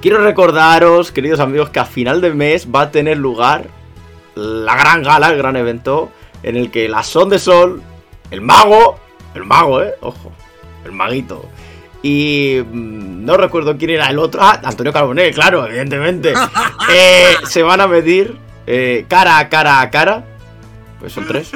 [0.00, 3.66] Quiero recordaros, queridos amigos, que a final de mes va a tener lugar
[4.36, 6.12] la gran gala, el gran evento,
[6.44, 7.82] en el que la Son de Sol,
[8.30, 8.96] el mago,
[9.34, 10.32] el mago, eh, ojo,
[10.84, 11.48] el maguito,
[12.00, 16.32] y mm, no recuerdo quién era el otro, ah, Antonio Carbonell, claro, evidentemente,
[16.94, 18.36] eh, se van a medir
[18.68, 20.24] eh, cara a cara a cara,
[21.00, 21.50] pues son tres,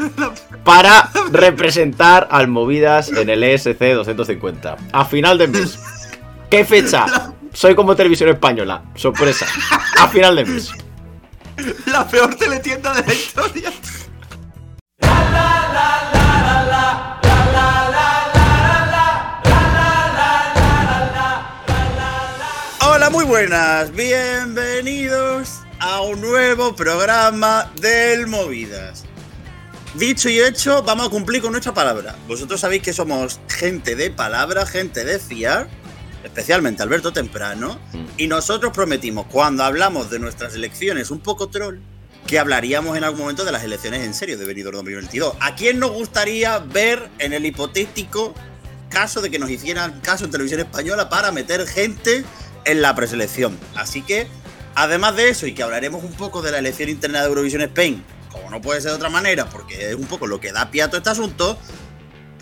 [0.65, 5.79] para representar al Movidas en el ESC 250, a final de mes.
[6.51, 7.07] ¿Qué fecha?
[7.53, 9.47] Soy como televisión española, sorpresa,
[9.99, 10.71] a final de mes.
[11.87, 13.73] La peor teletienda de la historia.
[22.81, 23.93] Hola, muy buenas.
[23.93, 29.05] Bienvenidos a un nuevo programa del Movidas.
[29.95, 32.17] Dicho y hecho, vamos a cumplir con nuestra palabra.
[32.27, 35.69] Vosotros sabéis que somos gente de palabra, gente de fiar,
[36.25, 37.79] especialmente Alberto Temprano,
[38.17, 41.79] y nosotros prometimos, cuando hablamos de nuestras elecciones un poco troll,
[42.27, 45.35] que hablaríamos en algún momento de las elecciones en serio de Benidorm 2022.
[45.41, 48.35] ¿A quién nos gustaría ver en el hipotético
[48.89, 52.25] caso de que nos hicieran caso en televisión española para meter gente
[52.65, 53.59] en la preselección?
[53.75, 54.29] Así que,
[54.75, 58.05] además de eso, y que hablaremos un poco de la elección interna de Eurovisión Spain,
[58.31, 60.83] como no puede ser de otra manera, porque es un poco lo que da pie
[60.83, 61.59] a todo este asunto,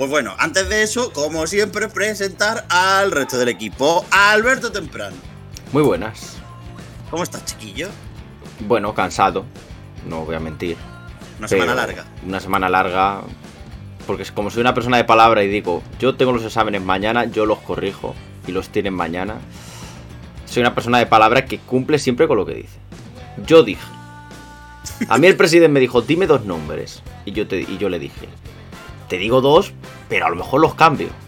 [0.01, 4.03] pues bueno, antes de eso, como siempre, presentar al resto del equipo.
[4.11, 5.15] Alberto Temprano.
[5.73, 6.39] Muy buenas.
[7.11, 7.89] ¿Cómo estás, chiquillo?
[8.61, 9.45] Bueno, cansado,
[10.09, 10.78] no voy a mentir.
[11.39, 12.06] Una semana larga.
[12.27, 13.21] Una semana larga.
[14.06, 17.45] Porque como soy una persona de palabra y digo, yo tengo los exámenes mañana, yo
[17.45, 18.15] los corrijo
[18.47, 19.34] y los tienen mañana.
[20.47, 22.78] Soy una persona de palabra que cumple siempre con lo que dice.
[23.47, 23.84] Yo dije.
[25.11, 27.03] A mí el presidente me dijo, dime dos nombres.
[27.27, 28.31] Y yo, te, y yo le dije,
[29.11, 29.72] te digo dos,
[30.08, 31.08] pero a lo mejor los cambio.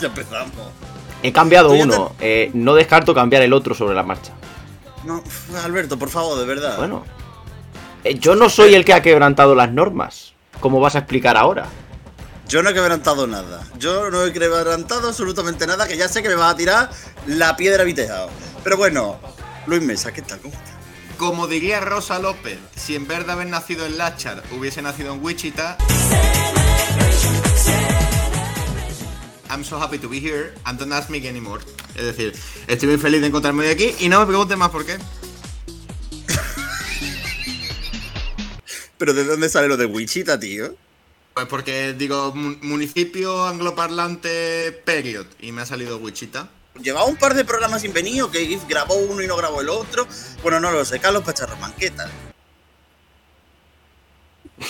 [0.00, 0.50] Ya empezamos.
[1.22, 4.32] He cambiado Tú uno, eh, no descarto cambiar el otro sobre la marcha.
[5.04, 5.22] No,
[5.62, 6.76] Alberto, por favor, de verdad.
[6.78, 7.04] Bueno,
[8.02, 10.32] eh, yo no soy el que ha quebrantado las normas.
[10.58, 11.66] ¿Cómo vas a explicar ahora?
[12.48, 13.62] Yo no he quebrantado nada.
[13.78, 16.90] Yo no he quebrantado absolutamente nada, que ya sé que me vas a tirar
[17.26, 18.28] la piedra tejado.
[18.64, 19.18] Pero bueno,
[19.66, 20.40] Luis Mesa, ¿qué tal?
[20.40, 20.81] ¿Cómo estás?
[21.22, 25.22] Como diría Rosa López, si en vez de haber nacido en Lachar hubiese nacido en
[25.22, 25.78] Wichita.
[29.48, 31.62] I'm so happy to be here and don't ask me anymore.
[31.94, 32.34] Es decir,
[32.66, 34.98] estoy muy feliz de encontrarme hoy aquí y no me pregunten más por qué.
[38.98, 40.74] ¿Pero de dónde sale lo de Wichita, tío?
[41.34, 46.48] Pues porque digo mun- municipio angloparlante period y me ha salido Wichita.
[46.80, 49.60] Llevaba un par de programas sin venir, o que Gif grabó uno y no grabó
[49.60, 50.06] el otro.
[50.42, 52.10] Bueno, no lo sé, Carlos Pacharromán, ¿qué tal?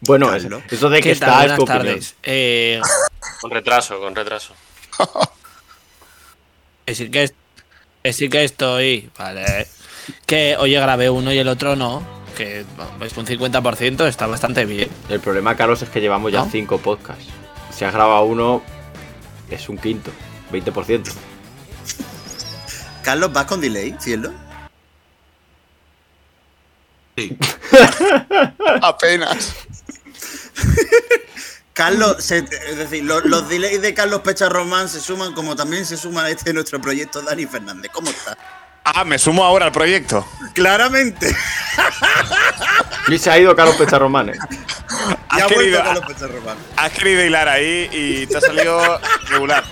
[0.00, 0.62] Bueno, Carlos.
[0.70, 1.50] eso, de que ¿Qué está tal?
[1.58, 2.14] es tardes.
[2.22, 2.80] Eh,
[3.40, 4.54] Con retraso, con retraso.
[6.86, 7.34] decir que, es-
[8.04, 9.10] decir que estoy.
[9.18, 9.66] Vale.
[10.24, 12.02] Que oye, grabé uno y el otro no.
[12.36, 12.60] Que
[13.00, 14.88] es un 50%, está bastante bien.
[15.08, 16.50] El problema, Carlos, es que llevamos ya ¿No?
[16.50, 17.24] cinco podcasts.
[17.72, 18.62] Si has grabado uno,
[19.50, 20.12] es un quinto,
[20.52, 21.12] 20%.
[23.02, 24.32] Carlos, ¿vas con delay, cielo?
[27.16, 27.36] Sí.
[28.82, 29.54] Apenas.
[31.72, 32.38] Carlos, se-
[32.68, 36.30] es decir, lo- los, delays de Carlos Pecharromán se suman como también se suman a
[36.30, 37.90] este nuestro proyecto Dani Fernández.
[37.92, 38.36] ¿Cómo está?
[38.94, 40.26] Ah, me sumo ahora al proyecto.
[40.54, 41.34] Claramente.
[43.08, 44.32] Y se ha ido Carlos Pecharromán.
[45.28, 46.04] Has querido, Carlos
[46.76, 49.62] has querido hilar ahí y te ha salido regular.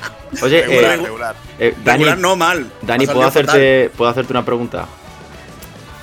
[0.43, 1.37] Oye, Regular, eh, regular.
[1.59, 2.71] eh, Dani, Regular no mal.
[2.83, 4.87] Dani ¿puedo, hacerte, ¿puedo hacerte una pregunta?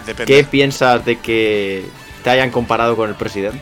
[0.05, 0.33] Depende.
[0.33, 1.85] ¿Qué piensas de que
[2.23, 3.61] te hayan comparado con el presidente?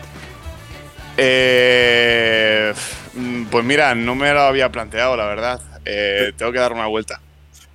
[1.18, 2.72] Eh,
[3.14, 5.60] mm, pues mira, no me lo había planteado, la verdad.
[5.84, 7.20] Eh, tengo que dar una vuelta.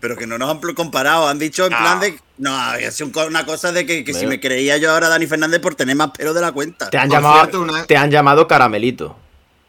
[0.08, 1.28] Pero que no nos han comparado.
[1.28, 1.80] Han dicho en Ah.
[1.80, 2.18] plan de.
[2.38, 5.76] No, es una cosa de que, que si me creía yo ahora Dani Fernández por
[5.76, 6.90] tener más pelo de la cuenta.
[6.90, 9.18] Te han, Por llamado, cierto, una- te han llamado caramelito.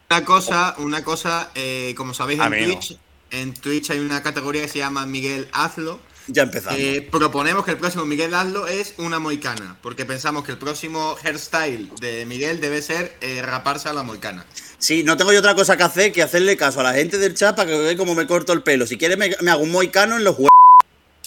[0.09, 2.49] Una cosa, una cosa, eh, como sabéis en.
[2.51, 2.97] Twitch,
[3.31, 5.99] en Twitch hay una categoría que se llama Miguel Hazlo.
[6.31, 6.79] Ya empezamos.
[6.79, 11.15] Eh, proponemos que el próximo Miguel Hazlo es una moicana, porque pensamos que el próximo
[11.23, 14.45] hairstyle de Miguel debe ser eh, raparse a la moicana.
[14.77, 17.33] Sí, no tengo yo otra cosa que hacer que hacerle caso a la gente del
[17.33, 18.85] chat para que vean cómo me corto el pelo.
[18.85, 20.49] Si quieres me, me hago un moicano en los huevos.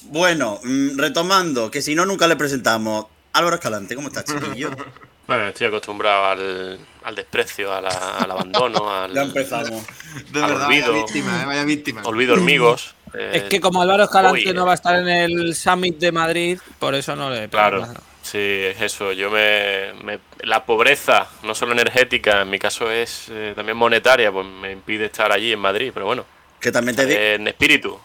[0.04, 3.06] Bueno, mm, retomando, que si no nunca le presentamos.
[3.34, 4.70] Álvaro Escalante, ¿cómo estás, chiquillo?
[5.24, 9.84] Bueno, estoy acostumbrado al, al desprecio, al abandono, al Ya empezamos.
[10.32, 10.88] De Al verdad, olvido.
[10.92, 12.02] vaya víctima, eh, vaya víctima.
[12.04, 12.94] olvido hormigos.
[13.14, 16.58] Eh, Es que como Álvaro Escalante no va a estar en el Summit de Madrid,
[16.78, 17.86] por eso no le Claro,
[18.22, 19.12] sí, es eso.
[19.12, 24.30] Yo me, me- La pobreza, no solo energética, en mi caso es eh, también monetaria,
[24.32, 26.24] pues me impide estar allí en Madrid, pero bueno,
[26.60, 27.20] Que también te digo.
[27.20, 27.98] en espíritu.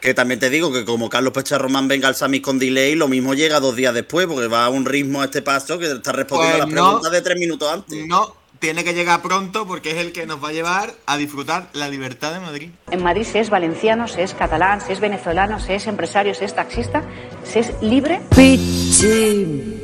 [0.00, 3.34] Que también te digo que como Carlos Pecharromán venga al Samis con delay, lo mismo
[3.34, 6.56] llega dos días después, porque va a un ritmo a este paso que está respondiendo
[6.58, 6.84] Pues las no.
[6.86, 8.06] preguntas de tres minutos antes.
[8.06, 11.68] No, tiene que llegar pronto porque es el que nos va a llevar a disfrutar
[11.72, 12.70] la libertad de Madrid.
[12.90, 16.44] En Madrid se es valenciano, se es catalán, se es venezolano, se es empresario, se
[16.44, 17.02] es taxista,
[17.44, 18.20] se es libre.
[18.34, 19.78] Pichi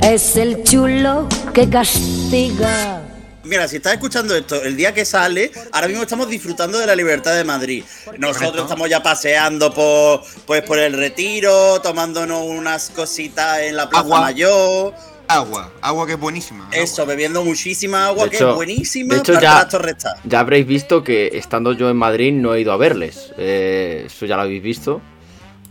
[0.00, 3.02] es el chulo que castiga.
[3.42, 6.96] Mira, si estás escuchando esto, el día que sale, ahora mismo estamos disfrutando de la
[6.96, 7.84] libertad de Madrid.
[8.18, 14.04] Nosotros estamos ya paseando por, pues, por el retiro, tomándonos unas cositas en la Plaza
[14.04, 14.20] Agua.
[14.20, 14.94] Mayor.
[15.26, 16.68] Agua, agua que es buenísima.
[16.72, 19.66] Eso, bebiendo muchísima agua, De que hecho- es buenísima de hecho, para
[20.26, 23.32] ya- habréis visto que estando yo en Madrid no he ido a verles.
[23.38, 25.00] Eh, eso ya lo habéis visto.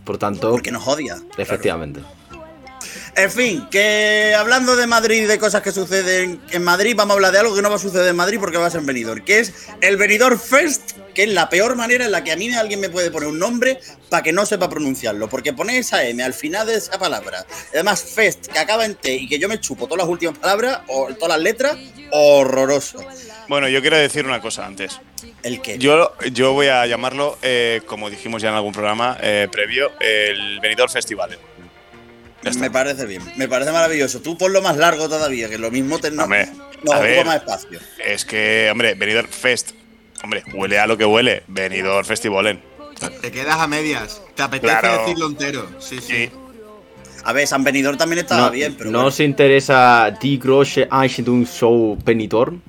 [0.04, 1.16] Por tanto, Porque nos odia.
[1.38, 2.00] efectivamente.
[3.16, 7.14] En fin, que hablando de Madrid y de cosas que suceden en Madrid, vamos a
[7.14, 8.86] hablar de algo que no va a suceder en Madrid porque va a ser en
[8.86, 12.36] Benidorm, que es el Benidorm Fest, que es la peor manera en la que a
[12.36, 13.78] mí alguien me puede poner un nombre
[14.10, 18.02] para que no sepa pronunciarlo, porque poner esa M al final de esa palabra, además
[18.02, 21.14] Fest, que acaba en T y que yo me chupo todas las últimas palabras, o
[21.14, 21.76] todas las letras,
[22.10, 22.98] horroroso.
[23.48, 25.00] Bueno, yo quiero decir una cosa antes.
[25.42, 25.78] El que...
[25.78, 30.60] Yo, yo voy a llamarlo, eh, como dijimos ya en algún programa eh, previo, el
[30.60, 31.38] Benidorm Festival.
[32.58, 34.20] Me parece bien, me parece maravilloso.
[34.20, 36.46] Tú ponlo más largo todavía, que lo mismo te, no, Hombre,
[36.82, 37.26] nos ocupa ver.
[37.26, 37.80] más espacio.
[38.04, 39.70] Es que, hombre, Benidorm Fest.
[40.24, 41.42] Hombre, huele a lo que huele.
[41.48, 42.58] Benidorm Festivalen.
[43.20, 44.22] Te quedas a medias.
[44.34, 45.00] Te apetece Claro.
[45.02, 45.68] decirlo entero.
[45.78, 46.26] Sí, sí.
[46.26, 46.30] Sí.
[47.24, 49.08] A ver, San Benidorm también estaba No, bien, pero ¿no bueno.
[49.08, 52.60] os interesa Die Große Einstellung Show Benidorm?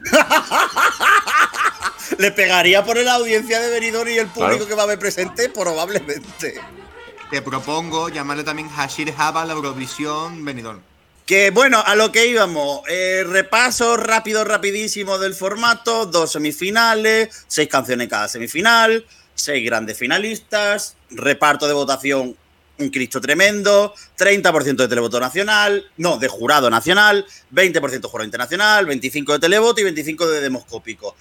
[2.18, 4.66] Le pegaría por la audiencia de Benidorm y el público Claro.
[4.68, 6.54] que va a ver presente, probablemente.
[7.30, 10.80] Te propongo llamarle también Hashir Haba la Eurovisión Benidorm.
[11.28, 12.80] Que bueno, a lo que íbamos.
[12.88, 16.06] eh, repaso rápido, rapidísimo del formato.
[16.06, 19.04] Dos semifinales, seis canciones cada semifinal,
[19.34, 22.34] seis grandes finalistas, reparto de votación,
[22.78, 29.32] un Cristo tremendo, 30% de televoto nacional, no, de jurado nacional, 20% jurado internacional, 25%
[29.34, 31.14] de televoto y 25% de demoscópico.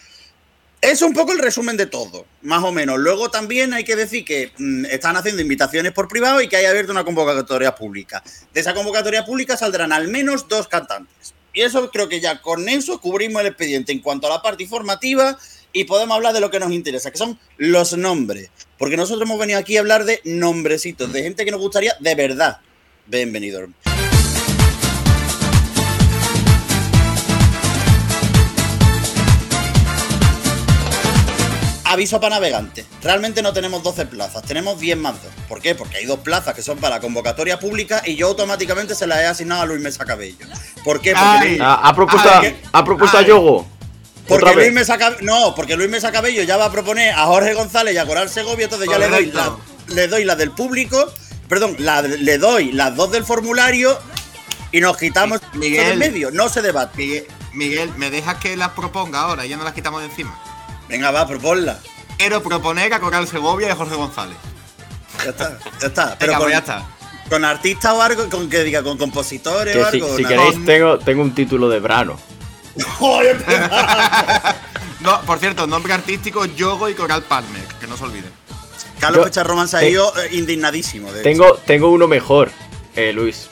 [0.80, 3.00] Es un poco el resumen de todo, más o menos.
[3.00, 6.66] Luego también hay que decir que mm, están haciendo invitaciones por privado y que hay
[6.66, 8.24] abierto una convocatoria pública.
[8.54, 11.34] De esa convocatoria pública saldrán al menos dos cantantes.
[11.52, 14.64] Y eso creo que ya con eso cubrimos el expediente en cuanto a la parte
[14.64, 15.38] informativa
[15.74, 18.52] y podemos hablar de lo que nos interesa, que son los nombres.
[18.78, 22.14] Porque nosotros hemos venido aquí a hablar de nombrecitos, de gente que nos gustaría de
[22.14, 22.60] verdad.
[23.08, 23.68] Bienvenido.
[31.90, 32.86] Aviso para navegantes.
[33.02, 35.32] Realmente no tenemos 12 plazas, tenemos 10 más 2.
[35.48, 35.74] ¿Por qué?
[35.76, 39.26] Porque hay dos plazas que son para convocatoria pública y yo automáticamente se las he
[39.26, 40.38] asignado a Luis Mesa Cabello.
[40.84, 41.14] ¿Por qué?
[41.14, 41.48] Porque.
[41.50, 43.26] Luis, ¿Ha propuesto, a, que- ha propuesto a Ay.
[43.28, 43.68] Yogo?
[44.28, 44.74] porque ¿Otra Luis?
[44.74, 45.22] Mesa Cabello.
[45.22, 48.30] No, porque Luis Mesa Cabello ya va a proponer a Jorge González y a Coral
[48.30, 49.56] Segovia, entonces ya le doy, la,
[49.88, 51.10] le doy la del público,
[51.48, 53.98] perdón, la- le doy las dos del formulario
[54.74, 55.88] y nos quitamos Miguel.
[55.88, 56.32] del medio.
[56.32, 56.98] No se debate.
[56.98, 59.46] Miguel, Miguel, ¿me dejas que las proponga ahora?
[59.46, 60.38] Ya no las quitamos de encima.
[60.90, 61.80] Venga, va, proponla.
[62.18, 64.38] Quiero proponer a Coral Segovia y a Jorge González.
[65.24, 66.16] Ya está, ya está.
[66.18, 66.86] Pero Venga, con, pues ya está.
[67.30, 70.18] con artistas o algo, con que diga, con compositores Que o si, algo.
[70.18, 71.80] si queréis, tengo, tengo un título de.
[73.00, 73.44] Joder,
[75.00, 78.32] No, por cierto, nombre artístico Yogo y Coral Palmer, que no se olviden.
[79.00, 81.12] Carlos Pecharroman se ha te- ido eh, indignadísimo.
[81.12, 81.24] De hecho.
[81.30, 82.52] Tengo, tengo uno mejor,
[82.96, 83.48] eh, Luis.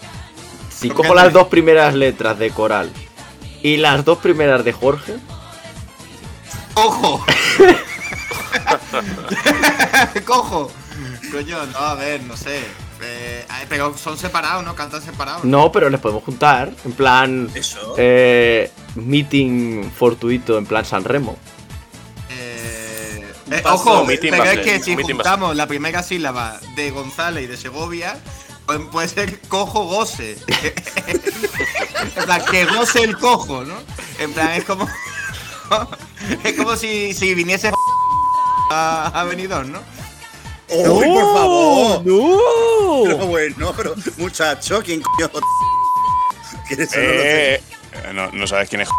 [0.75, 2.91] Si ¿Por cojo las dos primeras letras de Coral
[3.61, 5.15] y las dos primeras de Jorge,
[6.75, 7.25] ¡Ojo!
[10.25, 10.71] ¡Cojo!
[11.31, 12.61] Coño, no, a ver, no sé.
[13.01, 14.75] Eh, pero son separados, ¿no?
[14.75, 15.43] Cantan separados.
[15.43, 16.71] no, pero les podemos juntar.
[16.85, 17.95] En plan, Eso.
[17.97, 21.37] eh, meeting fortuito, en plan San Remo.
[22.29, 27.57] Eh, eh, ojo, pero es que si juntamos la primera sílaba de González y de
[27.57, 28.17] Segovia,
[28.65, 30.37] pues puede ser cojo goce.
[31.07, 33.75] en plan, que goce el cojo, ¿no?
[34.19, 34.87] En plan, es como.
[36.43, 37.71] es como si, si viniese
[38.71, 39.79] a, a Benidorm, ¿no?
[40.69, 42.05] ¡Uy, por favor!
[42.05, 43.03] ¡No!
[43.03, 45.29] Pero bueno, pero muchacho, ¿quién coño?
[46.67, 47.03] Que eso no.
[47.03, 47.61] Eh, eh,
[48.13, 48.89] no, no sabes quién es.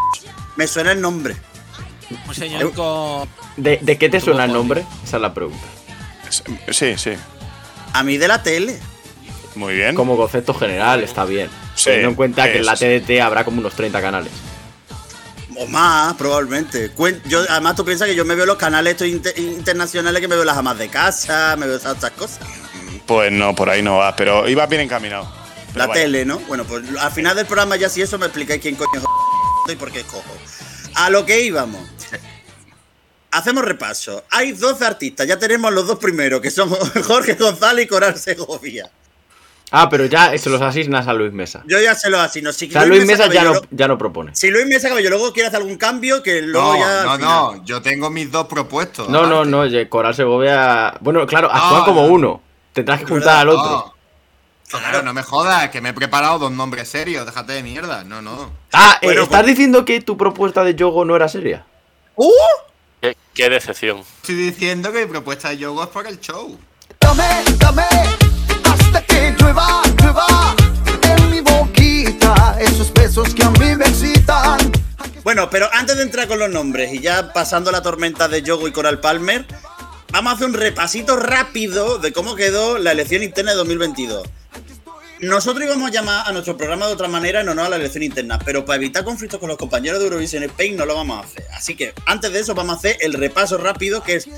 [0.56, 1.36] Me suena el nombre.
[2.26, 3.28] Un señor con.
[3.56, 4.84] ¿De, de qué te suena el nombre?
[5.04, 5.66] Esa es la pregunta.
[6.70, 7.12] Sí, sí.
[7.92, 8.78] A mí de la tele.
[9.54, 9.94] Muy bien.
[9.94, 11.50] Como concepto general, está bien.
[11.74, 14.32] Sí, Teniendo en cuenta que en la TDT habrá como unos 30 canales.
[15.62, 16.90] O más, probablemente.
[17.26, 20.34] Yo, además, tú piensas que yo me veo los canales estos inter- internacionales que me
[20.34, 22.38] veo las amas de casa, me veo esas otras cosas.
[23.06, 25.30] Pues no, por ahí no va, pero iba bien encaminado.
[25.66, 26.00] Pero La vaya.
[26.00, 26.38] tele, ¿no?
[26.40, 28.90] Bueno, pues al final del programa ya si eso me explicáis quién coño
[29.66, 30.24] es y por qué cojo.
[30.94, 31.82] A lo que íbamos.
[33.30, 34.24] hacemos repaso.
[34.30, 36.70] Hay 12 artistas, ya tenemos los dos primeros, que son
[37.06, 38.90] Jorge González y Coral Segovia.
[39.72, 41.62] Ah, pero ya se los asignas a Luis Mesa.
[41.66, 42.52] Yo ya se lo asigno.
[42.52, 44.34] Si O sea, Luis Mesa ya no, ya no propone.
[44.34, 47.02] Si Luis Mesa Cabello luego quiere hacer algún cambio, que luego No, ya.
[47.04, 47.20] no, final.
[47.58, 47.64] no.
[47.64, 49.08] Yo tengo mis dos propuestos.
[49.08, 49.82] No, no, aparte.
[49.84, 50.94] no, Coral Segovia.
[51.00, 52.08] Bueno, claro, actúa como no.
[52.12, 52.42] uno.
[52.72, 53.70] Tendrás que juntar al otro.
[53.70, 54.78] No.
[54.78, 58.04] Claro, no me jodas, que me he preparado dos nombres serios, déjate de mierda.
[58.04, 58.52] No, no.
[58.72, 61.64] Ah, eh, Bueno, ¿estás pues- diciendo que tu propuesta de Yogo no era seria?
[62.14, 62.30] ¡Uh!
[63.00, 64.00] Qué, qué decepción.
[64.20, 66.58] Estoy diciendo que mi propuesta de yogo es para el show.
[67.00, 67.24] Dame,
[67.58, 67.82] dame,
[69.06, 70.54] que llueva, llueva
[71.02, 73.40] en mi boquita, esos que.
[75.22, 78.66] Bueno, pero antes de entrar con los nombres y ya pasando la tormenta de Yogo
[78.66, 79.46] y Coral Palmer,
[80.10, 84.26] vamos a hacer un repasito rápido de cómo quedó la elección interna de 2022.
[85.22, 88.02] Nosotros íbamos a llamar a nuestro programa de otra manera en honor a la elección
[88.02, 91.26] interna, pero para evitar conflictos con los compañeros de Eurovision Spain no lo vamos a
[91.26, 91.44] hacer.
[91.52, 94.28] Así que antes de eso vamos a hacer el repaso rápido que es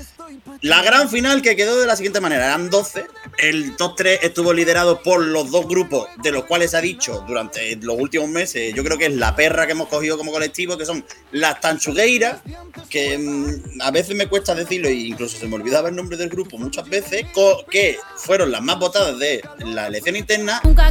[0.61, 2.47] la gran final que quedó de la siguiente manera.
[2.47, 3.05] Eran 12.
[3.37, 7.23] El top 3 estuvo liderado por los dos grupos de los cuales se ha dicho
[7.27, 8.73] durante los últimos meses.
[8.73, 12.41] Yo creo que es la perra que hemos cogido como colectivo, que son las Tanchugueiras,
[12.89, 16.29] que mm, a veces me cuesta decirlo e incluso se me olvidaba el nombre del
[16.29, 17.25] grupo muchas veces,
[17.69, 20.61] que fueron las más votadas de la elección interna.
[20.73, 20.89] Nunca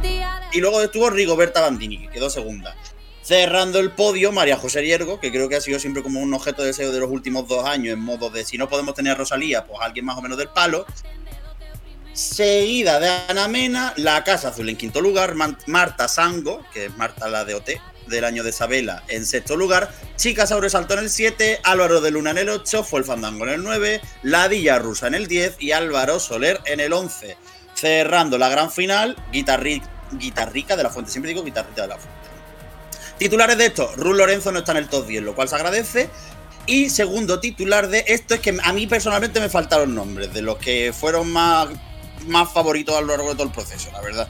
[0.00, 0.24] de...
[0.52, 2.76] Y luego estuvo Rigoberta Bandini, que quedó segunda.
[3.22, 6.62] Cerrando el podio, María José Hiergo, que creo que ha sido siempre como un objeto
[6.62, 9.64] de deseo de los últimos dos años, en modo de si no podemos tener Rosalía,
[9.64, 10.86] pues alguien más o menos del palo.
[12.12, 15.34] Seguida de Ana Mena, La Casa Azul en quinto lugar,
[15.66, 17.70] Marta Sango, que es Marta la de OT,
[18.10, 22.10] del año de Isabela, en sexto lugar, Chica Saure saltó en el 7, Álvaro de
[22.10, 25.56] Luna en el 8, fue el Fandango en el 9, Ladilla Rusa en el 10
[25.60, 27.36] y Álvaro Soler en el 11.
[27.74, 32.18] Cerrando la gran final, Guitarri- Guitarrica de la Fuente, siempre digo Guitarrica de la Fuente.
[33.18, 36.10] Titulares de esto, Ruth Lorenzo no está en el top 10, lo cual se agradece.
[36.66, 40.58] Y segundo titular de esto es que a mí personalmente me faltaron nombres, de los
[40.58, 41.68] que fueron más,
[42.26, 44.28] más favoritos a lo largo de todo el proceso, la verdad.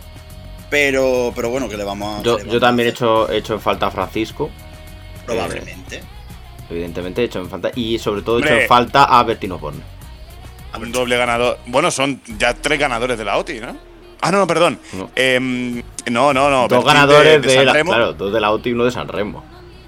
[0.70, 2.22] Pero, pero bueno, que le vamos a.
[2.22, 4.50] Yo, yo vamos a también he hecho, he hecho en falta a Francisco.
[5.26, 6.00] Probablemente.
[6.70, 7.72] Evidentemente he hecho en falta.
[7.74, 9.82] Y sobre todo he hecho en falta a Bertino Borne.
[10.78, 11.58] Un doble ganador.
[11.66, 13.76] Bueno, son ya tres ganadores de la OTI, ¿no?
[14.20, 14.78] Ah, no, no, perdón.
[14.92, 15.10] No.
[15.16, 16.68] Em, no, no, no.
[16.68, 17.90] Dos Bertín ganadores de, la, Remo.
[17.90, 19.44] claro, dos de la OTI y uno de San Remo.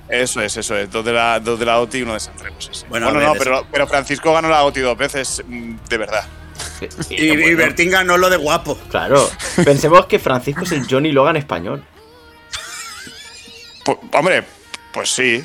[0.09, 0.91] Eso es, eso es.
[0.91, 2.57] Dos de la, dos de la OTI y uno de San Remo.
[2.59, 2.85] sí, sí.
[2.89, 6.25] Bueno, Bueno, ver, no, pero, pero Francisco ganó la OTI dos veces, mm, de verdad.
[7.11, 8.79] Y, y bueno, Bertín ganó lo de guapo.
[8.91, 9.29] Claro,
[9.65, 11.85] pensemos que Francisco es el Johnny Logan español.
[13.85, 14.45] Pu- hombre,
[14.93, 15.43] pues sí.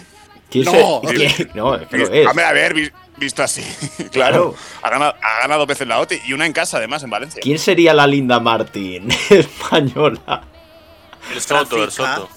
[0.49, 2.27] ¿Quién No, quién- no, es que lo es.
[2.27, 3.63] Hombre, a ver, vi- visto así.
[4.11, 4.55] claro.
[4.81, 7.41] Ha ganado, ha ganado dos veces la OTI y una en casa, además, en Valencia.
[7.41, 10.43] ¿Quién sería la Linda Martín española?
[11.33, 12.29] El Soto, el Soto.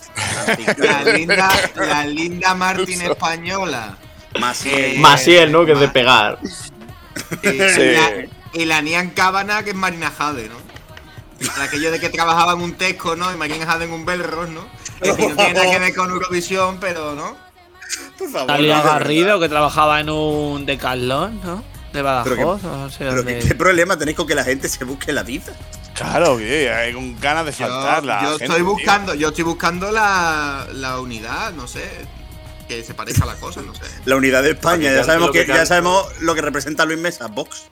[0.78, 3.96] La linda, la linda Martín española.
[4.40, 4.98] Maciel.
[4.98, 5.64] Maciel, ¿no?
[5.64, 6.38] Que es de pegar.
[7.42, 8.28] Y Sí.
[8.52, 10.56] Y la Nian Cábana, que es Marina Jade, ¿no?
[11.52, 13.32] Para aquello de que trabajaba en un Tesco, ¿no?
[13.32, 14.66] Y Marina Jade en un Belros, ¿no?
[15.00, 17.36] Es decir, no tiene nada que ver con Eurovisión, pero, ¿no?
[18.18, 18.46] Por favor.
[18.48, 21.56] Talía Garrido, que trabajaba en un decalón, ¿no?
[21.92, 23.38] De Pero qué- Badajoz, o no sé Pero dónde.
[23.40, 25.52] ¿qué, qué problema tenéis con que la gente se busque la vida?
[25.94, 28.66] Claro, que hay con ganas de Yo, faltar la yo gente, estoy tío.
[28.70, 31.90] buscando, yo estoy buscando la, la unidad, no sé.
[32.68, 33.82] Que se parezca a la cosa, no sé.
[34.04, 36.98] La unidad de España, que ya sabemos que, que ya sabemos lo que representa Luis
[37.00, 37.64] Mesa, Vox.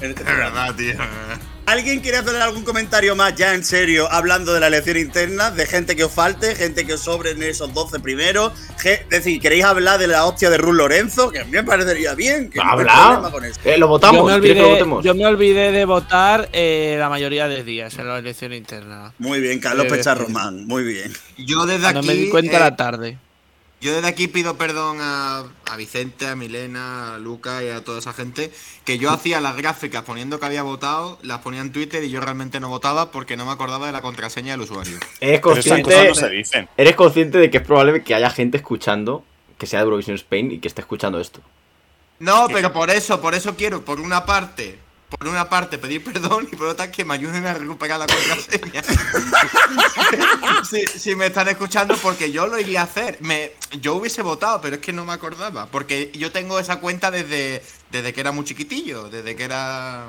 [0.00, 0.74] En este programa.
[0.76, 0.94] tío.
[1.66, 5.50] ¿Alguien quiere hacer algún comentario más ya en serio hablando de la elección interna?
[5.50, 8.52] De gente que os falte, gente que os sobre en esos 12 primeros.
[8.82, 11.30] Es decir, ¿queréis hablar de la hostia de Ruth Lorenzo?
[11.30, 12.48] Que a mí me parecería bien.
[12.48, 13.28] Que Habla.
[13.30, 13.60] con eso.
[13.64, 14.24] Eh, lo Yo votamos.
[14.32, 15.04] me, ¿Quieres que lo olvidé, votemos?
[15.04, 19.12] yo me olvidé de votar eh, la mayoría de días en la elección interna.
[19.18, 20.64] Muy bien, Carlos Eh, Pecharromán.
[20.66, 21.12] Muy bien.
[21.36, 22.06] Yo desde No aquí.
[22.08, 23.18] me di cuenta eh, la tarde.
[23.80, 28.00] Yo desde aquí pido perdón a, a Vicente, a Milena, a Luca y a toda
[28.00, 28.50] esa gente
[28.84, 32.20] que yo hacía las gráficas poniendo que había votado, las ponía en Twitter y yo
[32.20, 34.98] realmente no votaba porque no me acordaba de la contraseña del usuario.
[35.20, 36.68] Eres Pero esas cosas consciente, no se dicen.
[36.76, 39.24] eres consciente de que es probable que haya gente escuchando
[39.58, 41.40] que sea de Eurovision Spain y que esté escuchando esto.
[42.20, 44.78] No, pero por eso, por eso quiero, por una parte,
[45.08, 48.82] por una parte pedir perdón y por otra que me ayuden a recuperar la contraseña.
[50.68, 53.16] si, si me están escuchando, porque yo lo iría a hacer.
[53.20, 55.66] Me, yo hubiese votado, pero es que no me acordaba.
[55.66, 60.06] Porque yo tengo esa cuenta desde, desde que era muy chiquitillo, desde que era.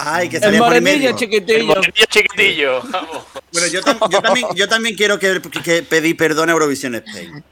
[0.00, 1.10] Ay, que El salía por en morenillo medio.
[1.10, 1.66] El chiquitillo.
[1.66, 2.82] morenillo chiquitillo.
[2.82, 3.24] Vamos.
[3.52, 7.44] Bueno, yo, tam- yo también, yo también quiero que, que pedí perdón a Eurovisión Spain.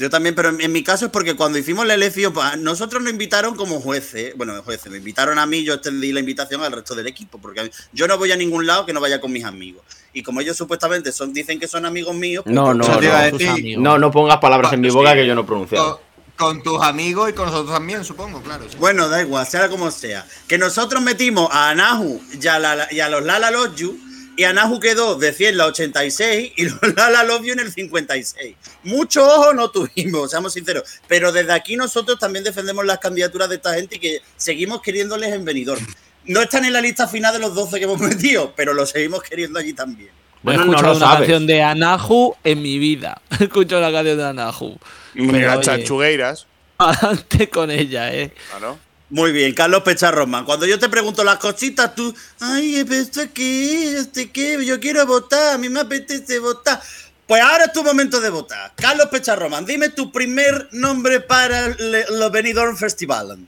[0.00, 3.02] Yo también, pero en, en mi caso es porque cuando hicimos la elección, pues, nosotros
[3.02, 4.34] nos invitaron como jueces.
[4.36, 7.62] Bueno, jueces, me invitaron a mí, yo extendí la invitación al resto del equipo, porque
[7.64, 9.82] mí- yo no voy a ningún lado que no vaya con mis amigos.
[10.12, 13.20] Y como ellos supuestamente son, dicen que son amigos míos, pues, No, no, te iba
[13.20, 13.38] a no.
[13.38, 13.78] decir.
[13.78, 16.00] No, no pongas palabras en mi boca que yo no he pronunciado.
[16.36, 18.64] Con, con tus amigos y con nosotros también, supongo, claro.
[18.70, 18.76] sí.
[18.78, 20.26] Bueno, da igual, sea como sea.
[20.48, 24.00] Que nosotros metimos a Anahu y a, la- y a los Lala You,
[24.40, 27.70] y Anahu quedó de 100 en la 86 y los Lala Love You en el
[27.70, 28.56] 56.
[28.84, 30.84] Mucho ojo no tuvimos, seamos sinceros.
[31.06, 35.34] Pero desde aquí nosotros también defendemos las candidaturas de esta gente y que seguimos queriéndoles
[35.34, 35.86] en Benidorm.
[36.24, 39.22] No están en la lista final de los 12 que hemos metido, pero los seguimos
[39.22, 40.08] queriendo allí también.
[40.42, 41.18] No he Bueno, no escuchado lo una sabes.
[41.18, 43.20] canción de Anahu en mi vida.
[43.38, 44.78] He escuchado una canción de Anahu.
[45.12, 46.46] Mira, chanchugueiras.
[46.78, 48.32] Adelante con ella, eh.
[48.48, 48.78] Claro.
[49.10, 50.44] Muy bien, Carlos Pecharroman.
[50.44, 55.54] Cuando yo te pregunto las cositas, tú, ay, esto qué, este qué, yo quiero votar,
[55.54, 56.80] a mí me apetece votar.
[57.26, 58.72] Pues ahora es tu momento de votar.
[58.76, 61.68] Carlos Pecharroman, dime tu primer nombre para
[62.10, 63.38] los Benidorm Festival.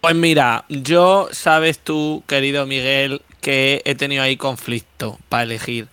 [0.00, 5.88] Pues mira, yo sabes tú, querido Miguel, que he tenido ahí conflicto para elegir.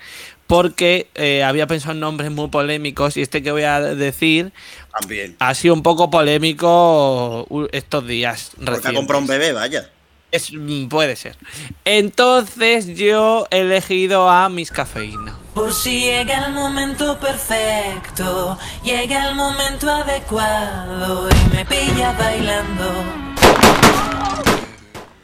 [0.49, 4.51] Porque eh, había pensado en nombres muy polémicos y este que voy a decir
[4.99, 5.35] También.
[5.37, 8.53] ha sido un poco polémico uh, estos días.
[8.65, 9.91] Porque ha comprado un bebé, vaya.
[10.31, 11.37] Es- mm, puede ser.
[11.85, 15.37] Entonces yo he elegido a Miss Cafeína.
[15.53, 23.28] Por si llega el momento perfecto, llega el momento adecuado y me pilla bailando.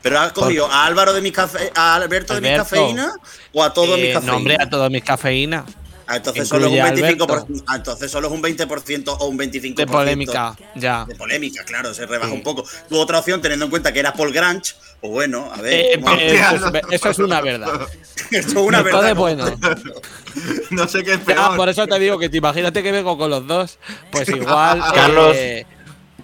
[0.06, 3.12] Pero has cogido a Álvaro de mi café, a Alberto, de mi cafeína
[3.54, 4.34] o a todo mi Eh, cafeína.
[4.34, 5.66] nombre a todos mis cafeína.
[6.06, 7.64] Ah, entonces solo es un Incluye a 25%, Alberto.
[7.66, 9.76] ah, entonces solo es un 20% o un 25%.
[9.78, 11.06] De polémica, ya.
[11.06, 12.38] De polémica, claro, se rebaja Sí.
[12.38, 12.64] un poco.
[12.88, 15.74] Tu otra opción, teniendo en cuenta que era Paul Grange, pues bueno, a ver.
[15.74, 17.88] Eh, eh, pues, eso es una verdad.
[18.30, 19.16] Esto es una verdad.
[19.16, 19.46] bueno.
[20.70, 21.56] No sé qué es Ya, peor.
[21.56, 23.80] por eso te digo que te imagínate que vengo con los dos.
[24.12, 24.84] Pues igual.
[24.94, 25.36] Carlos.
[25.36, 25.66] eh,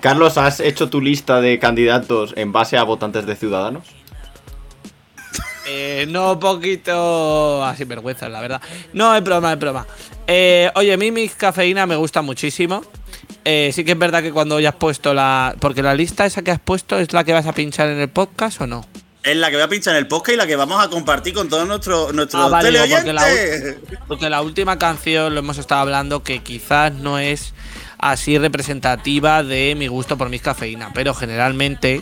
[0.02, 3.84] Carlos, ¿has hecho tu lista de candidatos en base a votantes de Ciudadanos?
[5.68, 7.64] eh, no, un poquito.
[7.64, 8.62] Así vergüenza, la verdad.
[8.94, 9.86] No, es broma, es broma.
[10.28, 12.84] Eh, oye, a mí mi cafeína me gusta muchísimo.
[13.46, 15.56] Eh, sí que es verdad que cuando ya has puesto la.
[15.60, 18.10] Porque la lista esa que has puesto es la que vas a pinchar en el
[18.10, 18.86] podcast o no?
[19.24, 21.36] Es la que voy a pinchar en el podcast y la que vamos a compartir
[21.36, 23.26] con todos nuestros nuestros Ah, vale, porque la,
[24.08, 27.54] porque la última canción lo hemos estado hablando que quizás no es
[28.02, 32.02] así representativa de mi gusto por mis cafeína, pero generalmente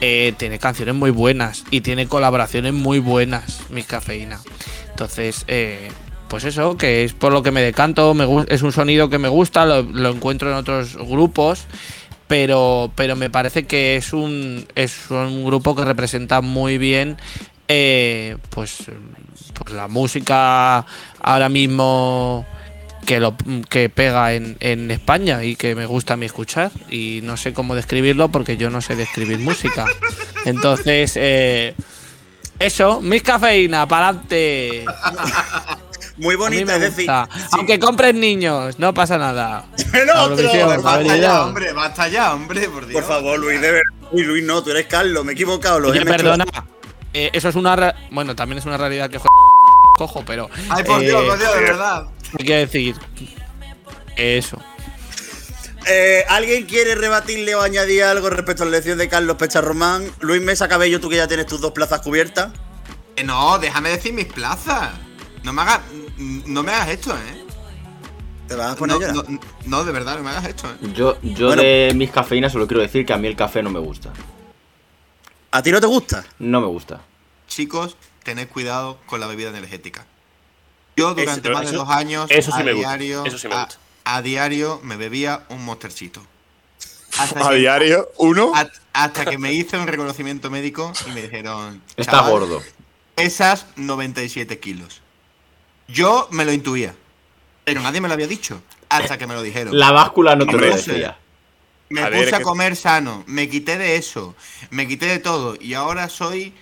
[0.00, 4.40] eh, tiene canciones muy buenas y tiene colaboraciones muy buenas mis cafeína.
[4.90, 5.90] Entonces, eh,
[6.28, 8.14] pues eso, que es por lo que me decanto,
[8.48, 11.66] es un sonido que me gusta, lo, lo encuentro en otros grupos.
[12.26, 17.16] Pero, pero me parece que es un, es un grupo que representa muy bien
[17.68, 18.84] eh, pues,
[19.52, 20.86] pues la música
[21.20, 22.46] ahora mismo
[23.06, 23.34] que lo
[23.68, 27.52] que pega en, en España y que me gusta a mí escuchar y no sé
[27.52, 29.86] cómo describirlo porque yo no sé describir música
[30.44, 31.74] entonces eh,
[32.58, 34.84] eso mis cafeína para adelante
[36.18, 37.08] Muy bonita, es decir.
[37.52, 40.82] aunque compren niños no pasa nada El otro.
[40.82, 43.00] Basta ya, hombre, basta ya, hombre, por Dios.
[43.00, 43.92] Por favor, Luis, de verdad.
[44.10, 45.78] Uy, Luis, no, tú eres Carlos, me he equivocado.
[45.80, 46.44] Los Oye, perdona
[47.14, 49.18] eh, eso es una bueno también es una realidad que
[49.96, 52.04] cojo pero Ay, por Dios, eh, por Dios, de verdad.
[52.38, 52.96] Hay que decir
[54.16, 54.58] eso
[55.86, 60.10] Eh, ¿Alguien quiere rebatirle o añadir algo respecto a la elección de Carlos Pecharromán?
[60.20, 62.52] Luis Mesa Cabello, tú que ya tienes tus dos plazas cubiertas.
[63.16, 64.90] Eh, no, déjame decir mis plazas.
[65.44, 65.80] No me hagas,
[66.18, 67.44] no me hagas esto, ¿eh?
[68.48, 70.92] ¿Te vas a poner No, no, no, de verdad, no me hagas esto, ¿eh?
[70.94, 71.62] Yo, yo Bueno.
[71.62, 74.12] de mis cafeínas solo quiero decir que a mí el café no me gusta.
[75.52, 76.24] ¿A ti no te gusta?
[76.38, 77.00] No me gusta.
[77.46, 80.04] Chicos, tened cuidado con la bebida energética.
[80.98, 83.38] Yo durante Eso- más de eso- dos años eso sí a me gusta, diario, eso
[83.38, 83.78] sí me a- gusta.
[84.04, 86.22] A, diario me bebía un monstercito.
[87.18, 88.52] Hasta A que- diario, uno.
[88.54, 91.82] a- hasta que me hice un reconocimiento médico y me dijeron.
[91.96, 92.62] Está "Chaval, gordo.
[93.14, 95.02] Pesas 97 kilos.
[95.88, 96.94] Yo me lo intuía.
[97.64, 98.62] Pero nadie me lo había dicho.
[98.88, 99.78] Hasta que me lo dijeron.
[99.78, 101.18] La báscula no te lo decía.
[101.90, 104.34] Me A ver, puse a que- comer sano, me quité de eso,
[104.70, 106.54] me quité de todo y ahora soy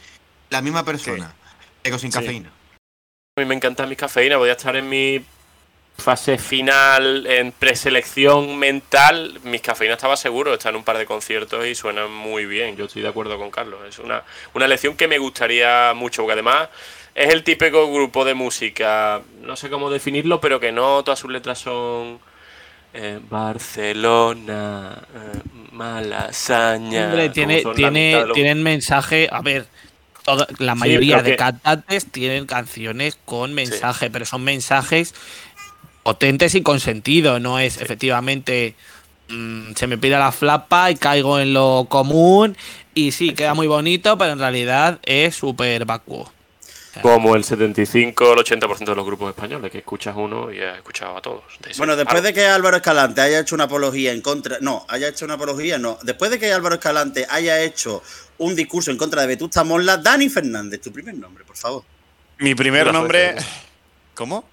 [0.51, 1.35] la misma persona,
[1.83, 2.19] pero sin Sí.
[2.19, 2.53] cafeína.
[3.39, 5.23] A mí me encanta mi cafeína, voy a estar en mi
[5.99, 9.39] fase final, en preselección mental.
[9.45, 12.79] Mis cafeína estaba seguro, está en un par de conciertos y suenan muy bien.
[12.79, 13.81] Yo estoy de acuerdo con Carlos.
[13.87, 14.23] Es una,
[14.55, 16.71] una elección que me gustaría mucho, porque además
[17.15, 21.31] es el típico grupo de música, no sé cómo definirlo, pero que no todas sus
[21.31, 22.19] letras son
[22.95, 25.41] eh, Barcelona, eh,
[25.73, 27.09] Malasaña.
[27.09, 29.29] Hombre, tiene, tiene, tienen mensaje.
[29.31, 29.67] A ver,
[30.27, 35.15] toda- la mayoría de que- cantantes tienen canciones con mensaje, pero son mensajes
[36.03, 37.41] potentes y con sentido.
[37.41, 38.75] No es efectivamente
[39.29, 42.57] mm, se me pira la flapa y caigo en lo común.
[42.95, 46.31] Y sí, queda muy bonito, pero en realidad es súper vacuo.
[47.03, 50.77] Como el 75 o el 80% de los grupos españoles, que escuchas uno y has
[50.77, 51.43] escuchado a todos.
[51.61, 54.59] De Bueno, después de que Álvaro Escalante haya hecho una apología en contra.
[54.61, 55.99] No, haya hecho una apología, no.
[56.03, 58.03] Después de que Álvaro Escalante haya hecho
[58.39, 61.83] un discurso en contra de Vetusta Morla, Dani Fernández, tu primer nombre, por favor.
[62.39, 63.33] Mi primer Viva nombre.
[63.33, 63.51] Suecia.
[64.15, 64.45] ¿Cómo?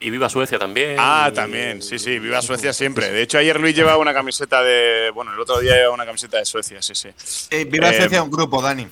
[0.00, 0.94] Y viva Suecia también.
[0.98, 3.10] Ah, también, sí, sí, viva Suecia siempre.
[3.10, 5.10] De hecho, ayer Luis llevaba una camiseta de.
[5.12, 7.08] Bueno, el otro día llevaba una camiseta de Suecia, sí, sí.
[7.50, 8.86] Eh, viva Eh, Suecia, un grupo, Dani.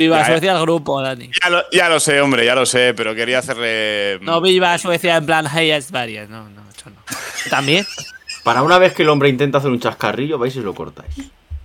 [0.00, 1.30] Viva Ya, Suecia el grupo, Dani.
[1.42, 4.18] Ya lo, ya lo sé, hombre, ya lo sé, pero quería hacerle.
[4.22, 6.28] No viva Suecia en plan Hey, es varias.
[6.28, 6.96] No, no, eso no.
[7.50, 7.86] También.
[8.42, 11.14] Para una vez que el hombre intenta hacer un chascarrillo, vais y lo cortáis.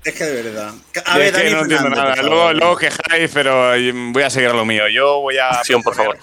[0.03, 0.73] Es que de verdad.
[1.05, 2.15] A Es ver, Dani no entiendo nada.
[2.21, 3.71] Luego, luego quejáis, pero
[4.11, 4.87] voy a seguir a lo mío.
[4.89, 5.49] Yo voy a.
[5.49, 6.17] Acción, por favor.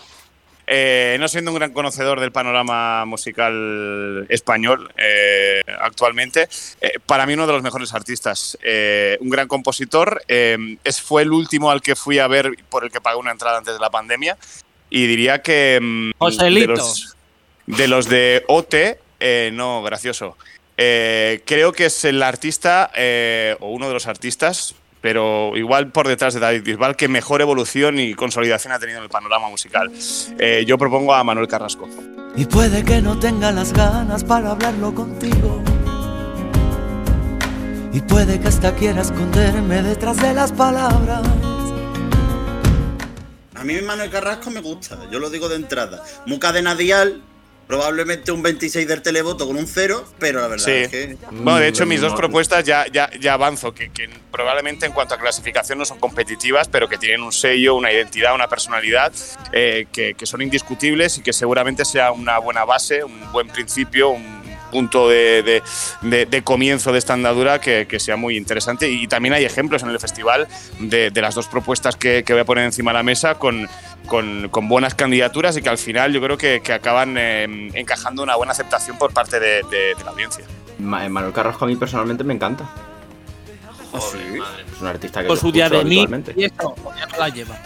[0.73, 6.49] Eh, no siendo un gran conocedor del panorama musical español eh, actualmente,
[6.81, 11.23] eh, para mí uno de los mejores artistas, eh, un gran compositor, eh, es, fue
[11.23, 13.81] el último al que fui a ver por el que pagué una entrada antes de
[13.81, 14.39] la pandemia
[14.91, 16.73] y diría que mm, Joselito.
[16.73, 17.17] de los
[17.67, 18.75] de los de OT,
[19.19, 20.37] eh, no, gracioso.
[20.83, 26.09] Eh, creo que es el artista eh, o uno de los artistas, pero igual por
[26.09, 29.93] detrás de David Bisbal, que mejor evolución y consolidación ha tenido en el panorama musical.
[30.39, 31.87] Eh, yo propongo a Manuel Carrasco.
[32.35, 35.63] Y puede que no tenga las ganas para hablarlo contigo.
[37.93, 41.29] Y puede que hasta quiera esconderme detrás de las palabras.
[43.55, 46.03] A mí Manuel Carrasco me gusta, yo lo digo de entrada.
[46.25, 47.23] Muca de Nadial,
[47.71, 50.73] probablemente un 26 del televoto con un cero, pero la verdad Sí.
[50.73, 51.17] es que.
[51.31, 55.15] Bueno, de hecho, mis dos propuestas ya, ya, ya avanzo, que, que probablemente en cuanto
[55.15, 59.13] a clasificación no son competitivas, pero que tienen un sello, una identidad, una personalidad
[59.53, 64.11] eh, que, que son indiscutibles y que seguramente sea una buena base, un buen principio,
[64.11, 64.40] un
[64.71, 65.63] punto de, de-
[66.03, 68.89] de- de comienzo de esta andadura que, que sea muy interesante.
[68.89, 72.43] Y también hay ejemplos en el festival de, de las dos propuestas que, que voy
[72.43, 73.69] a poner encima de la mesa con,
[74.07, 78.23] con, con buenas candidaturas y que al final yo creo que, que acaban eh, encajando
[78.23, 80.45] una buena aceptación por parte de- de- de la audiencia.
[80.79, 82.69] Ma- Manuel Carrasco a mí personalmente me encanta.
[83.93, 86.07] Es un artista que Por lo su día de mí
[86.37, 87.59] y esto, ya no la lleva.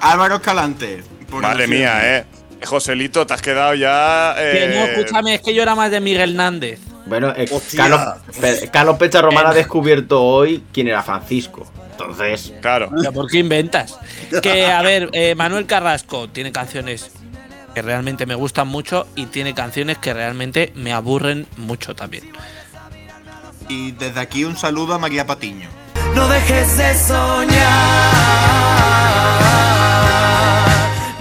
[0.00, 1.02] Álvaro Escalante.
[1.30, 2.24] por Madre mía, eh.
[2.66, 4.34] Joselito, te has quedado ya.
[4.36, 6.80] Que no, eh, escúchame, es que yo era más de Miguel Hernández.
[7.06, 7.50] Bueno, eh.
[7.76, 8.00] Carlos,
[8.40, 11.66] Pe- Carlos Pecha Román ha descubierto hoy quién era Francisco.
[11.90, 12.90] Entonces, Claro.
[12.96, 13.96] ¿Pero por qué inventas?
[14.42, 17.10] Que, a ver, eh, Manuel Carrasco tiene canciones
[17.74, 22.30] que realmente me gustan mucho y tiene canciones que realmente me aburren mucho también.
[23.68, 25.68] Y desde aquí un saludo a María Patiño.
[26.14, 27.62] No dejes de soñar.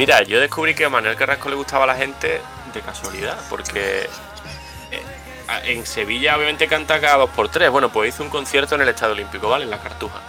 [0.02, 2.42] Mira, yo descubrí que a Manuel Carrasco le gustaba a la gente
[2.74, 4.10] de casualidad, porque
[4.92, 5.02] eh,
[5.66, 7.70] en Sevilla obviamente canta cada dos por tres.
[7.70, 9.66] Bueno, pues hizo un concierto en el Estadio Olímpico, ¿vale?
[9.66, 10.20] En la Cartuja.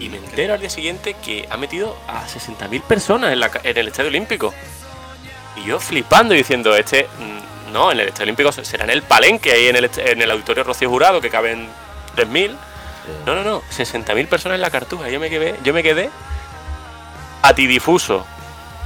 [0.00, 3.60] Y me entero al día siguiente que ha metido a 60.000 personas en, la ca-
[3.64, 4.54] en el Estadio Olímpico.
[5.56, 8.90] Y yo flipando y diciendo, este, mm, no, en el Estadio Olímpico se- será en
[8.92, 11.68] el Palenque, ahí en el, est- en el Auditorio Rocío Jurado, que caben
[12.16, 12.56] 3.000.
[13.26, 15.10] No, no, no, 60.000 personas en la Cartuja.
[15.10, 16.08] Yo me quedé, yo me quedé
[17.42, 18.26] atidifuso.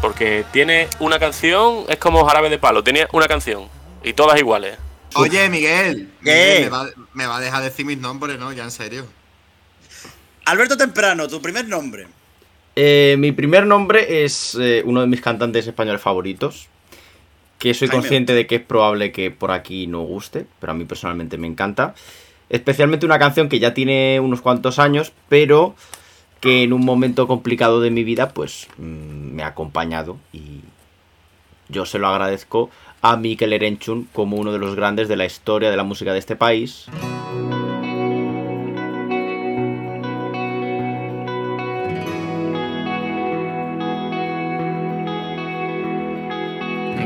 [0.01, 3.69] Porque tiene una canción, es como jarabe de palo, tiene una canción.
[4.03, 4.79] Y todas iguales.
[5.15, 6.11] Oye, Miguel.
[6.25, 6.61] ¿Qué?
[6.61, 8.53] Miguel, me, va, me va a dejar decir mis nombres, ¿no?
[8.53, 9.07] Ya en serio.
[10.47, 12.07] Alberto Temprano, tu primer nombre.
[12.77, 16.69] eh, mi primer nombre es eh, uno de mis cantantes españoles favoritos.
[17.59, 20.75] Que soy Jaime consciente de que es probable que por aquí no guste, pero a
[20.75, 21.95] mí personalmente me encanta.
[22.49, 25.75] Especialmente una canción que ya tiene unos cuantos años, pero
[26.41, 30.61] que en un momento complicado de mi vida, pues mm, me ha acompañado y
[31.69, 32.71] yo se lo agradezco
[33.03, 36.19] a Mikel Erenchun como uno de los grandes de la historia de la música de
[36.19, 36.87] este país.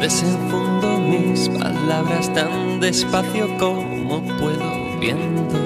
[0.00, 5.64] Desenfundo mis palabras tan despacio como puedo viéndote.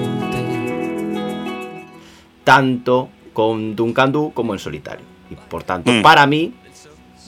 [2.45, 5.05] tanto con Duncan Du como en solitario.
[5.31, 6.01] Y por tanto, Mm.
[6.01, 6.53] para mí,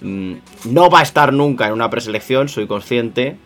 [0.01, 0.33] mm,
[0.65, 3.37] no va a estar nunca en una preselección, soy consciente,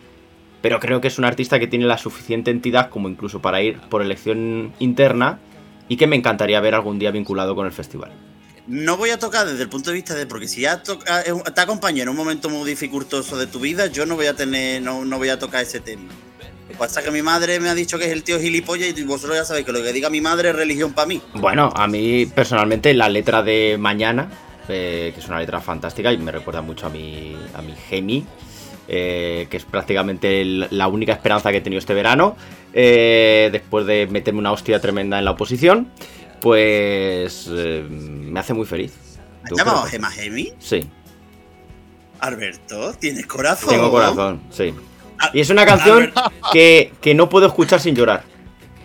[0.62, 3.78] pero creo que es un artista que tiene la suficiente entidad como incluso para ir
[3.88, 5.38] por elección interna
[5.88, 8.10] y que me encantaría ver algún día vinculado con el festival.
[8.66, 10.26] No voy a tocar desde el punto de vista de.
[10.26, 10.82] Porque si ya
[11.32, 14.34] un- te acompaña en un momento muy dificultoso de tu vida, yo no voy a
[14.34, 14.82] tener.
[14.82, 16.10] No, no voy a tocar ese tema.
[16.68, 18.96] Lo que pasa es que mi madre me ha dicho que es el tío gilipollas
[18.98, 21.22] y vosotros ya sabéis que lo que diga mi madre es religión para mí.
[21.34, 24.28] Bueno, a mí personalmente la letra de Mañana,
[24.68, 28.26] eh, que es una letra fantástica y me recuerda mucho a mi, a mi Gemi,
[28.88, 32.36] eh, que es prácticamente el- la única esperanza que he tenido este verano,
[32.72, 35.88] eh, después de meterme una hostia tremenda en la oposición,
[36.40, 38.92] pues eh, me hace muy feliz.
[39.44, 39.82] ¿Has llamado.
[39.84, 40.52] Gema Gemi?
[40.58, 40.80] Sí,
[42.18, 43.68] Alberto, ¿tienes corazón?
[43.68, 44.74] tengo corazón, sí.
[45.18, 46.12] Ah, Y es una canción
[46.52, 48.24] que, que no puedo escuchar sin llorar.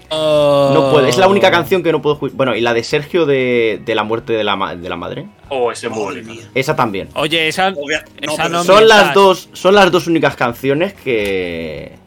[0.10, 2.36] No puedo, es la única canción que no puedo escuchar.
[2.36, 5.28] Bueno, y la de Sergio de, de la muerte de la, ma- de la madre.
[5.48, 5.90] Oh, ese.
[6.54, 7.08] Esa también.
[7.16, 10.94] Oye, esa, Obvia- no, esa pero no son las dos son las dos únicas canciones
[10.94, 11.98] que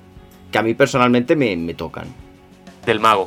[0.52, 2.06] que a mí personalmente me, me tocan
[2.86, 3.26] Del mago.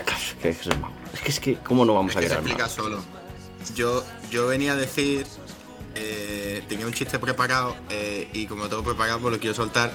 [0.00, 0.94] es que es, el mago.
[1.12, 2.98] Es que es que cómo no vamos Es a que se querer explica más solo.
[3.76, 5.26] Yo, yo venía a decir.
[6.00, 9.90] Eh, tenía un chiste preparado eh, y como tengo preparado, pues lo quiero soltar.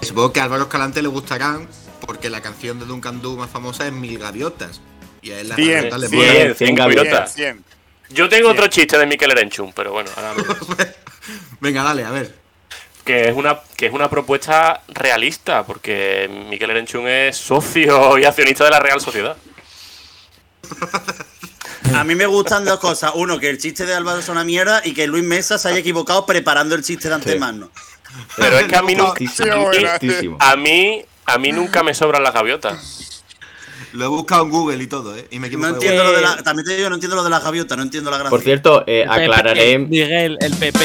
[0.00, 1.68] Supongo que a Álvaro Escalante le gustarán
[2.00, 4.80] porque la canción de Duncan Du más famosa es Mil Gaviotas.
[5.20, 6.00] Y a él cien, molan.
[6.08, 7.04] Cien, cien cien gaviotas.
[7.04, 7.34] gaviotas.
[7.34, 7.64] 100.
[8.10, 10.34] Yo tengo otro chiste de Mikel Erenchun, pero bueno, ahora
[11.60, 12.34] Venga, dale, a ver.
[13.04, 18.64] que es una que es una propuesta realista, porque Mikel Erenchun es socio y accionista
[18.64, 19.36] de la Real Sociedad.
[21.94, 23.12] A mí me gustan dos cosas.
[23.14, 25.78] Uno, que el chiste de Álvaro es una mierda y que Luis Mesa se haya
[25.78, 27.70] equivocado preparando el chiste de antemano.
[28.36, 28.96] Pero es que a mí
[30.38, 33.22] a mí a mí nunca me sobran las gaviotas.
[33.92, 35.26] Lo he buscado en Google y todo, ¿eh?
[35.30, 36.36] Y me No entiendo lo de la.
[36.42, 38.30] También te digo, no entiendo lo de la gaviota, no entiendo la gracia.
[38.30, 40.78] por cierto eh, aclararé Miguel, el PP.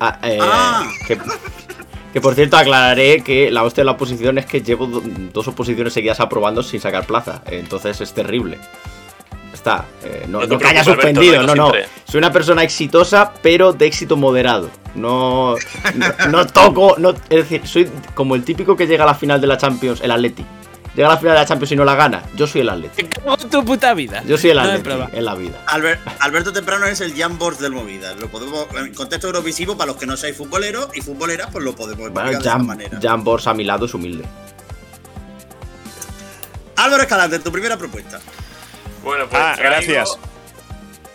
[0.00, 0.86] ah, eh, Ah.
[1.06, 1.18] que,
[2.14, 5.48] que por cierto aclararé que la hostia de la oposición es que llevo do- dos
[5.48, 7.42] oposiciones seguidas aprobando sin sacar plaza.
[7.50, 8.58] Entonces es terrible.
[9.52, 11.42] Está eh, no, No te no que haya Alberto, suspendido.
[11.42, 11.86] no no siempre.
[12.04, 14.70] soy una persona exitosa pero de éxito moderado.
[14.94, 15.56] No
[15.94, 19.40] no, no toco no es decir soy como el típico que llega a la final
[19.40, 20.44] de la Champions el Atleti
[20.94, 23.02] llega a la final de la Champions y no la gana yo soy el Atleti
[23.02, 24.22] en tu puta vida.
[24.26, 27.72] yo soy el Atleti en la vida Albert- Alberto Temprano es el Jan Bors del
[27.72, 28.14] Movida.
[28.14, 31.74] Lo podemos, en contexto eurovisivo, para los que no seáis futboleros y futboleras, pues lo
[31.74, 32.98] podemos bueno, explicar de esa Jan, manera.
[33.02, 34.24] Jan Bors a mi lado es humilde
[36.76, 38.20] Álvaro Escalante, tu primera propuesta.
[39.02, 40.18] Bueno, pues Ah, traigo- gracias.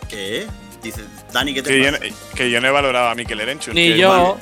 [0.08, 0.46] ¿Qué?
[0.82, 2.04] Dice Dani, ¿qué te Que pasa?
[2.34, 3.74] que yo no he valorado a Mikel Erenchun.
[3.74, 4.38] Ni que- yo.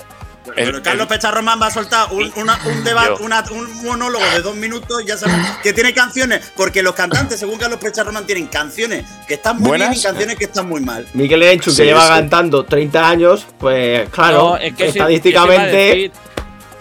[0.55, 3.25] Pero el- Carlos el- Pecharromán va a soltar un, una- un debate, Yo.
[3.25, 7.39] una- un monólogo de dos minutos y ya sabes que tiene canciones, porque los cantantes,
[7.41, 9.91] según Carlos Pecharromán, tienen canciones que están muy ¿Buenas?
[9.91, 11.07] bien y canciones que están muy mal.
[11.15, 12.09] Miguel Enchu, Sí, que lleva sí.
[12.09, 16.11] cantando 30 años, pues claro, No, es que sí, estadísticamente.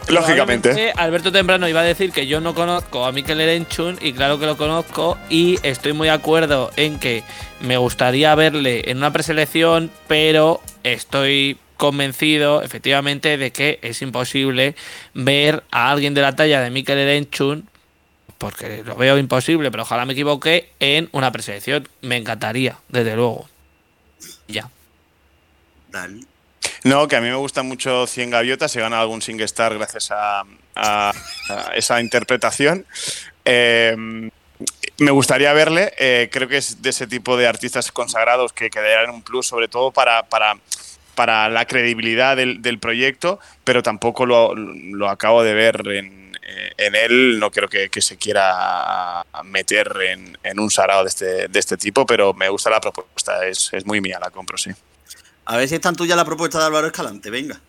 [0.09, 0.93] Lógicamente.
[0.95, 4.45] Alberto Temprano iba a decir que yo no conozco a Mikel Erenchun y claro que
[4.45, 7.23] lo conozco y estoy muy de acuerdo en que
[7.59, 14.75] me gustaría verle en una preselección, pero estoy convencido efectivamente de que es imposible
[15.13, 17.69] ver a alguien de la talla de Mikel Erenchun
[18.37, 21.87] porque lo veo imposible, pero ojalá me equivoque en una preselección.
[22.01, 23.49] Me encantaría, desde luego.
[24.47, 24.69] Ya.
[25.89, 26.23] Dani.
[26.83, 28.75] No, que a mí me gusta mucho 100 gaviotas.
[28.75, 30.41] He ganado algún SingStar gracias a,
[30.75, 31.13] a-
[31.49, 32.85] a esa interpretación.
[33.43, 33.95] Eh,
[34.99, 35.93] me gustaría verle.
[35.97, 39.47] eh, creo que es de ese tipo de artistas consagrados que, que darían un plus,
[39.47, 40.57] sobre todo para, para,
[41.17, 46.71] para la credibilidad del, del proyecto, pero tampoco lo, lo acabo de ver en, eh,
[46.77, 47.39] en él.
[47.39, 51.75] No creo que, que se quiera meter en, en un sarao de este, de este
[51.75, 53.47] tipo, pero me gusta la propuesta.
[53.47, 54.69] Es, es muy mía, la compro, sí.
[55.45, 57.59] A ver si es tan tuya la propuesta de Álvaro Escalante, venga.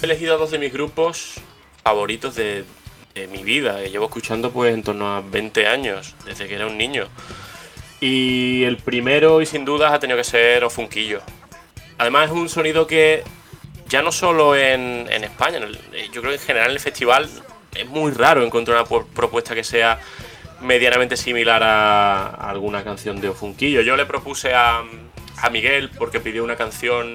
[0.00, 1.34] He elegido dos de mis grupos
[1.82, 2.64] favoritos de,
[3.14, 3.82] de mi vida.
[3.82, 7.08] que llevo escuchando pues en torno a 20 años, desde que era un niño.
[8.00, 11.20] Y el primero, y sin dudas, ha tenido que ser Ofunquillo.
[11.98, 13.22] Además es un sonido que
[13.88, 15.58] ya no solo en, en España,
[15.92, 17.28] eh, yo creo que en general en el festival
[17.74, 20.00] es muy raro encontrar una propuesta que sea
[20.62, 23.82] medianamente similar a, a alguna canción de Ofunquillo.
[23.82, 24.82] Yo le propuse a,
[25.38, 27.14] a Miguel porque pidió una canción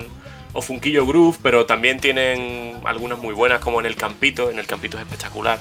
[0.56, 4.98] Ofunquillo Groove, pero también tienen algunas muy buenas como en El Campito, en El Campito
[4.98, 5.60] es espectacular.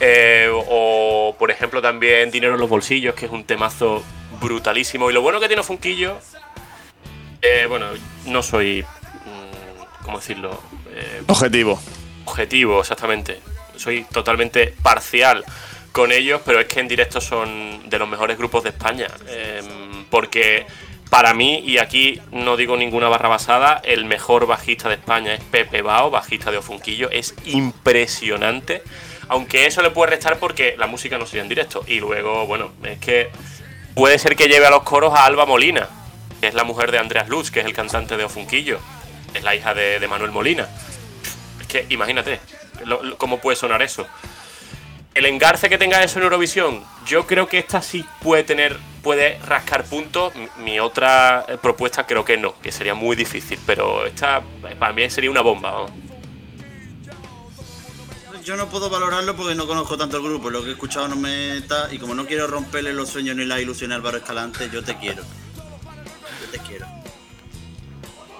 [0.00, 4.02] Eh, o por ejemplo también Dinero en los bolsillos, que es un temazo
[4.40, 5.10] brutalísimo.
[5.10, 6.18] Y lo bueno que tiene Funquillo,
[7.42, 7.86] eh, bueno,
[8.26, 10.60] no soy, mm, ¿cómo decirlo?
[10.94, 11.80] Eh, Objetivo.
[12.24, 13.40] objetivo, exactamente.
[13.76, 15.44] Soy totalmente parcial
[15.90, 19.08] con ellos, pero es que en directo son de los mejores grupos de España.
[19.28, 20.64] Em, porque
[21.12, 25.44] para mí, y aquí no digo ninguna barra basada, el mejor bajista de España es
[25.44, 27.10] Pepe Bao, bajista de Ofunquillo.
[27.10, 28.82] Es impresionante.
[29.28, 31.84] Aunque eso le puede restar porque la música no sería en directo.
[31.86, 33.28] Y luego, bueno, es que
[33.94, 35.86] puede ser que lleve a los coros a Alba Molina,
[36.40, 38.78] que es la mujer de Andreas Lutz, que es el cantante de Ofunquillo.
[39.34, 40.66] Es la hija de, Manuel Molina.
[41.60, 42.40] Es que imagínate,
[43.18, 44.06] cómo puede sonar eso.
[45.14, 49.38] El engarce que tenga eso en Eurovisión, yo creo que esta sí puede tener, puede
[49.40, 50.32] rascar puntos.
[50.58, 54.94] Mi- otra eh, propuesta creo que no, que sería muy difícil, pero esta eh, para
[54.94, 55.70] mí sería una bomba.
[55.72, 55.90] vamos.
[58.42, 60.50] Yo no puedo valorarlo porque no conozco tanto el grupo.
[60.50, 61.92] Lo que he escuchado no me está.
[61.92, 64.96] Y como no quiero romperle los sueños ni la ilusión a Álvaro Escalante, yo te
[64.96, 65.22] quiero.
[65.22, 66.86] Yo te quiero.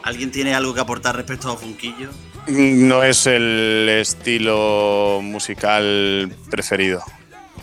[0.03, 2.11] ¿Alguien tiene algo que aportar respecto a Funquillo?
[2.49, 7.03] No es el estilo musical preferido.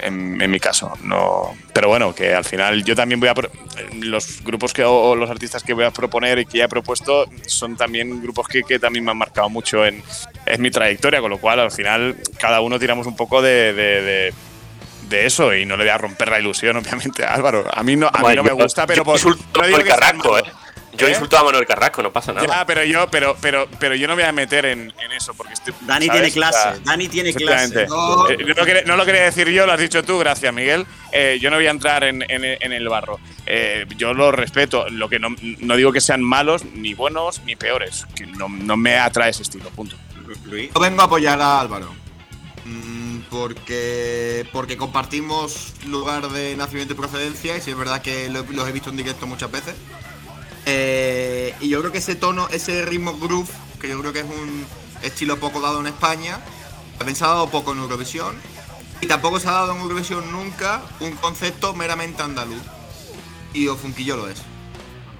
[0.01, 1.53] En, en mi caso, no.
[1.73, 3.33] Pero bueno, que al final yo también voy a.
[3.33, 3.51] pro-
[3.99, 7.25] Los grupos que, o los artistas que voy a proponer y que ya he propuesto
[7.45, 10.01] son también grupos que, que también me han marcado mucho en,
[10.45, 14.01] en mi trayectoria, con lo cual al final cada uno tiramos un poco de, de-
[14.01, 14.33] de-
[15.09, 17.65] de eso y no le voy a romper la ilusión, obviamente, a Álvaro.
[17.73, 19.89] A mí no, a mí no me gusta, pero por, no digo que.
[20.37, 20.43] ¿eh?
[20.97, 21.11] Yo ¿Eh?
[21.11, 22.47] insulto a Manuel Carrasco, no pasa nada.
[22.47, 25.33] Ya, pero yo, pero, pero, pero yo no me voy a meter en, en eso
[25.35, 25.73] porque estoy.
[25.81, 26.21] Dani ¿sabes?
[26.21, 27.85] tiene clase, O sea, Dani tiene clase.
[27.87, 28.27] No.
[28.29, 30.85] Eh, no, quería, no lo quería decir yo, lo has dicho tú, gracias Miguel.
[31.11, 33.19] Eh, yo no voy a entrar en, en- en el barro.
[33.45, 34.89] Eh, yo lo respeto.
[34.89, 38.05] Lo que no, no digo que sean malos, ni buenos, ni peores.
[38.15, 39.95] Que no, no me atrae ese estilo, punto.
[40.45, 40.71] Luis.
[40.73, 41.93] Yo vengo a apoyar a Álvaro.
[42.65, 48.43] Mm, Porque, porque compartimos lugar de nacimiento y procedencia, y si es verdad que lo-
[48.43, 49.75] los he visto en directo muchas veces.
[50.65, 54.25] Eh, y yo creo que ese tono, ese ritmo groove, que yo creo que es
[54.25, 54.65] un
[55.01, 56.39] estilo poco dado en España,
[56.97, 58.35] también se ha dado poco en Eurovisión.
[59.01, 62.61] Y tampoco se ha dado en Eurovisión nunca un concepto meramente andaluz.
[63.53, 64.41] Y Ofunquillo lo es.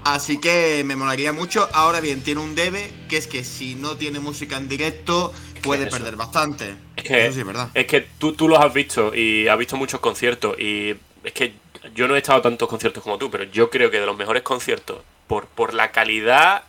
[0.04, 1.70] Así que me molaría mucho.
[1.74, 5.88] Ahora bien, tiene un debe, que es que si no tiene música en directo, puede
[5.88, 6.76] perder bastante.
[6.96, 7.70] Es que, Eso sí es verdad.
[7.74, 11.54] es que tú, tú los has visto y has visto muchos conciertos y es que
[11.96, 14.18] yo no he estado a tantos conciertos como tú, pero yo creo que de los
[14.18, 15.00] mejores conciertos,
[15.30, 16.64] por, por la calidad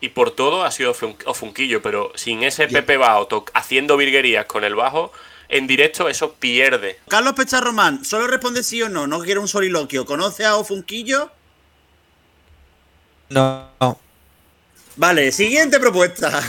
[0.00, 4.46] y por todo, ha sido Fun- Ofunquillo, pero sin ese Pepe Bao to- haciendo virguerías
[4.46, 5.12] con el bajo,
[5.48, 6.98] en directo eso pierde.
[7.08, 10.06] Carlos Pecharromán, solo responde sí o no, no quiero un soliloquio.
[10.06, 11.30] ¿Conoce a Ofunquillo?
[13.28, 13.68] No.
[13.80, 13.98] no.
[14.96, 16.42] Vale, siguiente propuesta.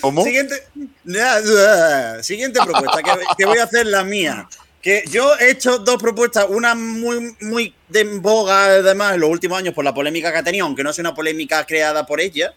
[0.00, 0.22] ¿Cómo?
[0.24, 0.62] Siguiente,
[2.22, 4.48] siguiente propuesta, que, que voy a hacer la mía.
[4.86, 9.30] Que yo he hecho dos propuestas, una muy, muy de en boga, además, en los
[9.30, 12.20] últimos años por la polémica que ha tenido, aunque no sea una polémica creada por
[12.20, 12.54] ella,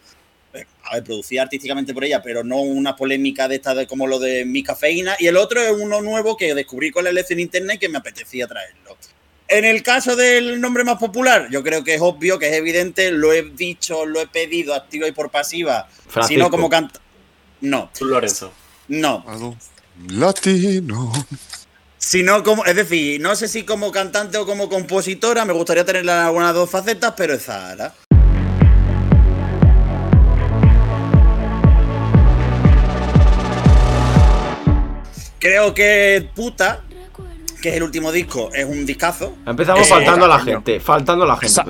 [0.53, 4.05] eh, a ver, producida artísticamente por ella, pero no una polémica de esta de como
[4.05, 5.15] lo de mi cafeína.
[5.17, 7.97] Y el otro es uno nuevo que descubrí con la elección internet y que me
[7.97, 8.95] apetecía traerlo.
[9.47, 13.09] En el caso del nombre más popular, yo creo que es obvio, que es evidente,
[13.09, 15.89] lo he dicho, lo he pedido activa y por pasiva,
[16.27, 16.99] sino como canta.
[17.61, 18.53] No, Lorenzo.
[18.87, 19.25] no.
[20.07, 21.11] Latino.
[21.99, 26.13] Sino como, es decir, no sé si como cantante o como compositora, me gustaría tenerla
[26.21, 27.93] en algunas dos facetas, pero es Zahara.
[35.39, 36.81] Creo que Puta,
[37.61, 39.35] que es el último disco, es un discazo.
[39.45, 40.53] Empezamos Eh, faltando a la coño.
[40.55, 40.79] gente.
[40.79, 41.61] Faltando a la gente.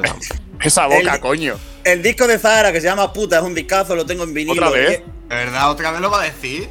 [0.61, 1.55] Esa, boca, El- coño.
[1.83, 4.67] El disco de Zahara que se llama Puta es un discazo, lo tengo en vinilo.
[4.67, 4.91] ¿Otra vez?
[4.99, 6.67] Eh, ¿De verdad otra vez lo va a decir?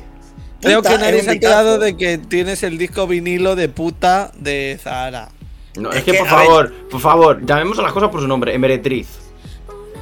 [0.61, 1.79] Creo que nadie se ha discazo.
[1.79, 5.29] de que tienes el disco vinilo de puta de Zahara.
[5.77, 8.21] No, Es es que, que, por ver- favor, por favor, llamemos a las cosas por
[8.21, 9.07] su nombre, Emeratriz.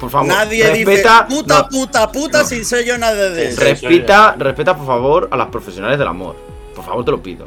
[0.00, 3.60] Por favor, Nadie respeta, dice puta, no, puta, puta sin ser yo nada de eso.
[3.60, 6.36] respeta, respeta, por favor, a las profesionales del amor.
[6.74, 7.46] Por favor, te lo pido.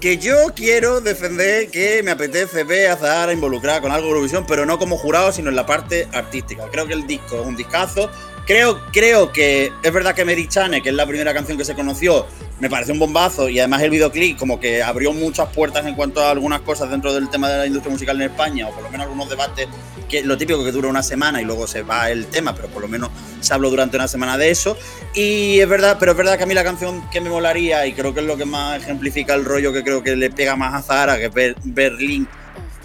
[0.00, 4.44] Que yo quiero defender que me apetece ver a Zahara involucrada con algo de Eurovisión,
[4.46, 6.64] pero no como jurado, sino en la parte artística.
[6.70, 8.08] Creo que el disco es un discazo.
[8.46, 12.26] Creo, creo que es verdad que Merichane, que es la primera canción que se conoció,
[12.60, 16.20] me parece un bombazo y además el videoclip como que abrió muchas puertas en cuanto
[16.22, 18.90] a algunas cosas dentro del tema de la industria musical en España, o por lo
[18.90, 19.66] menos algunos debates,
[20.08, 22.82] que lo típico que dura una semana y luego se va el tema, pero por
[22.82, 24.78] lo menos se habló durante una semana de eso.
[25.12, 27.94] Y es verdad, pero es verdad que a mí la canción que me molaría, y
[27.94, 30.72] creo que es lo que más ejemplifica el rollo que creo que le pega más
[30.72, 32.28] a Zahara, que es Ber- Berlín.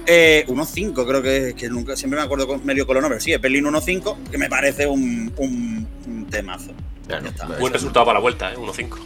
[0.06, 3.24] Eh, 1.5, creo que es que nunca, siempre me acuerdo con, medio con los nombres.
[3.24, 6.72] Sí, es Berlín 1.5, que me parece un, un, un temazo.
[7.08, 8.58] Ya no, pues, Buen resultado para la vuelta, ¿eh?
[8.58, 8.98] 1-5.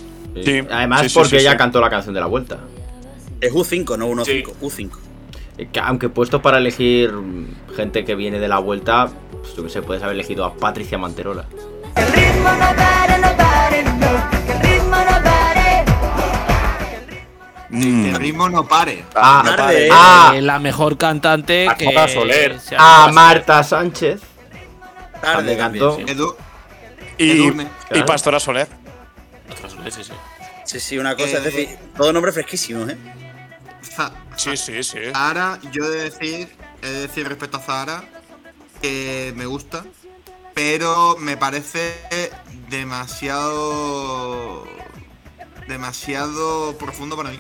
[0.43, 1.58] Sí, Además, sí, sí, porque sí, ella sí.
[1.58, 2.60] cantó la canción de la vuelta.
[3.41, 4.43] Es U5, no 1.5, Sí.
[4.62, 4.91] U5.
[5.58, 7.13] Eh, que Aunque puesto para elegir
[7.75, 10.97] gente que viene de la vuelta, pues yo que sé, puedes haber elegido a Patricia
[10.97, 11.45] Manterola.
[17.76, 18.05] Mm.
[18.05, 19.03] El ritmo no pare.
[19.15, 19.88] Ah, Tarde, vale.
[19.88, 19.89] eh.
[19.91, 21.86] ah, Eh, la mejor cantante que.
[21.86, 22.59] Marta Soler.
[22.78, 24.21] a Marta Sánchez.
[25.21, 25.97] Tarde cantó.
[25.97, 26.03] sí.
[26.07, 26.36] Edu,
[27.17, 27.63] Y, Edurne.
[27.63, 28.05] y Claro.
[28.05, 28.67] Pastora Soler.
[29.89, 30.11] Sí, sí.
[30.65, 32.97] Sí, sí, una cosa, Eh, es decir, todo nombre fresquísimo, ¿eh?
[33.95, 34.97] Za- Sí, sí, sí.
[35.13, 38.03] Zahara, yo he de decir, he de decir respecto a Zahara
[38.82, 39.86] que me gusta,
[40.53, 41.93] pero me parece
[42.69, 44.65] demasiado.
[45.67, 47.39] demasiado profundo para mí.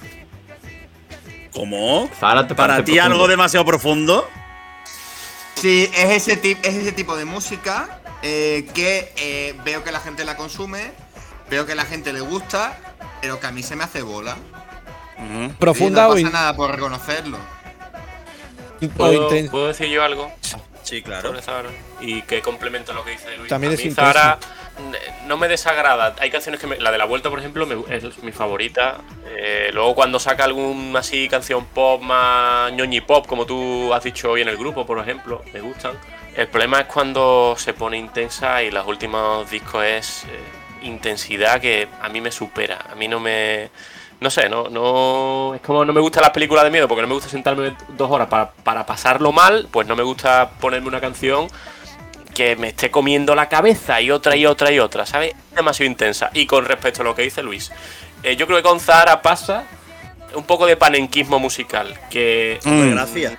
[1.55, 2.09] ¿Cómo?
[2.19, 3.03] Zahara, ¿te ¿Para ti profundo?
[3.15, 4.29] algo demasiado profundo?
[5.55, 10.01] Sí, es ese, tip- es ese tipo de música eh, que eh, veo que la
[10.01, 10.91] gente la consume,
[11.49, 12.77] veo que la gente le gusta,
[13.21, 14.35] pero que a mí se me hace bola.
[15.57, 17.37] Profunda y no o pasa nada por reconocerlo.
[17.37, 20.31] o ¿Puedo, decir yo algo?
[20.83, 21.41] Sí, claro.
[21.41, 21.69] sobre?
[22.01, 23.49] Y que complemento lo que dice Luis.
[23.49, 24.11] También a es mí intenso.
[25.25, 26.15] No me desagrada.
[26.19, 28.97] Hay canciones que me- La de la vuelta, por ejemplo, es mi favorita.
[29.25, 34.31] Eh, luego cuando saca algún así canción pop más ñoñi pop, como tú has dicho
[34.31, 35.93] hoy en el grupo, por ejemplo, me gustan.
[36.35, 41.87] El problema es cuando se pone intensa y los últimos discos es eh, intensidad que
[42.01, 42.85] a mí me supera.
[42.91, 43.69] A mí no me...
[44.19, 45.53] No sé, no, no.
[45.55, 48.09] Es como no me gustan las películas de miedo porque no me gusta sentarme dos
[48.09, 49.67] horas para, para pasarlo mal.
[49.71, 51.47] Pues no me gusta ponerme una canción
[52.35, 55.33] que me esté comiendo la cabeza y otra y otra y otra, ¿sabes?
[55.55, 56.29] Demasiado intensa.
[56.33, 57.71] Y con respecto a lo que dice Luis,
[58.21, 59.63] eh, yo creo que con Zahara pasa
[60.35, 61.97] un poco de panenquismo musical.
[62.11, 63.33] Que Pues gracias.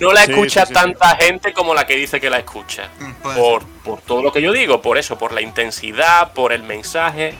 [0.00, 2.88] no la escucha sí, sí, tanta gente como la que dice que la escucha.
[3.22, 6.62] puede Por, por todo lo que yo digo, por eso, por la intensidad, por el
[6.62, 7.34] mensaje.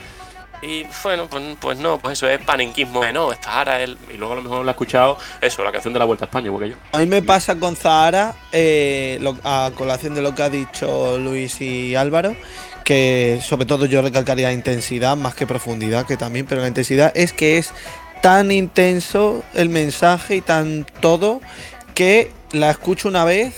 [0.61, 3.97] Y bueno, pues, pues no, pues eso es panenquismo no, esta Zahara él.
[4.13, 6.27] Y luego a lo mejor lo ha escuchado, eso, la canción de la Vuelta a
[6.27, 6.75] España, igual que yo.
[6.91, 11.59] A mí me pasa con Zahara, eh, a colación de lo que ha dicho Luis
[11.61, 12.35] y Álvaro,
[12.83, 17.33] que sobre todo yo recalcaría intensidad más que profundidad, que también, pero la intensidad es
[17.33, 17.73] que es
[18.21, 21.41] tan intenso el mensaje y tan todo
[21.95, 23.55] que la escucho una vez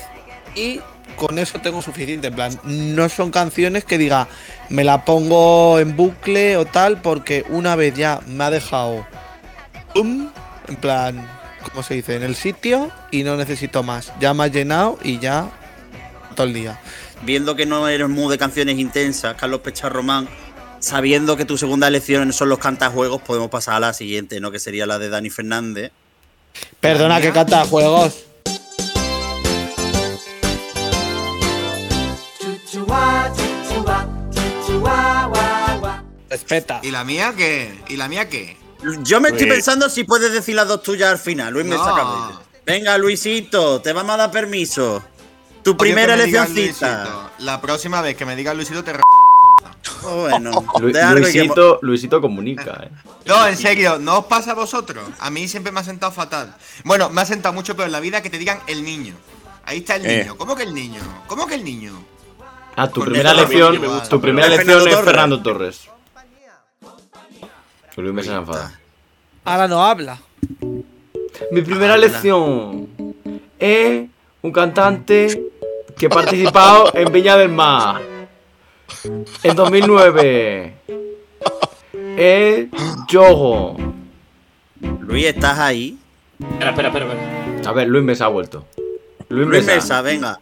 [0.56, 0.80] y
[1.16, 2.28] con eso tengo suficiente.
[2.28, 4.28] En plan, no son canciones que diga
[4.74, 9.06] me la pongo en bucle o tal, porque una vez ya me ha dejado
[9.94, 10.32] en
[10.82, 11.30] plan,
[11.70, 12.16] ¿cómo se dice?
[12.16, 14.12] En el sitio y no necesito más.
[14.20, 15.52] Ya me ha llenado y ya
[16.36, 16.80] todo el día.
[17.22, 20.28] Viendo que no eres muy de canciones intensas, Carlos Pecharromán,
[20.80, 24.50] sabiendo que tu segunda elección son los cantajuegos, podemos pasar a la siguiente, ¿no?
[24.50, 25.92] Que sería la de Dani Fernández.
[26.80, 27.64] Perdona que canta
[36.34, 36.80] Respeta.
[36.84, 37.80] ¿Y la mía qué?
[37.90, 38.58] ¿Y la mía qué?
[39.04, 39.54] Yo me estoy Luis.
[39.58, 41.54] pensando si puedes decir las dos tuyas al final.
[41.54, 41.84] Luis me No.
[41.86, 42.42] saca medio.
[42.66, 45.04] Venga, Luisito, te vamos a dar permiso.
[45.64, 46.28] Tu primera me.
[46.28, 47.30] Luisito.
[47.40, 49.02] La próxima vez que me digas Luisito te re-
[50.02, 52.90] Bueno, Lu- de algo hay que mo- Luisito, Luisito comunica, eh.
[53.26, 55.06] No, en serio, ¿no os pasa a vosotros?
[55.20, 56.56] A mí siempre me ha sentado fatal.
[56.84, 59.14] Bueno, me ha sentado mucho peor en la vida que te digan el niño.
[59.66, 60.20] Ahí está el Eh.
[60.24, 60.36] niño.
[60.38, 61.02] ¿Cómo que el niño?
[61.28, 61.94] ¿Cómo que el niño?
[62.76, 64.10] Ah, tu Con primera me gusta.
[64.10, 65.06] tu primera Fernando es Torres.
[65.06, 65.82] Fernando Torres.
[68.02, 68.80] Luis me se enfada.
[69.46, 70.20] Ahora no habla.
[71.52, 72.88] Mi primera elección
[73.60, 74.08] es
[74.42, 75.44] un cantante
[75.98, 78.02] que ha participado en Viña del Mar
[79.44, 80.74] en 2009.
[82.18, 82.68] Es
[83.08, 83.78] Yogo.
[85.02, 85.98] Luis, ¿estás ahí?
[86.40, 87.06] Espera, espera, espera.
[87.06, 87.70] espera.
[87.70, 88.66] A ver, Luis Mesa ha vuelto.
[89.30, 89.76] Luis, Luis Mesa.
[89.76, 90.40] Mesa, venga.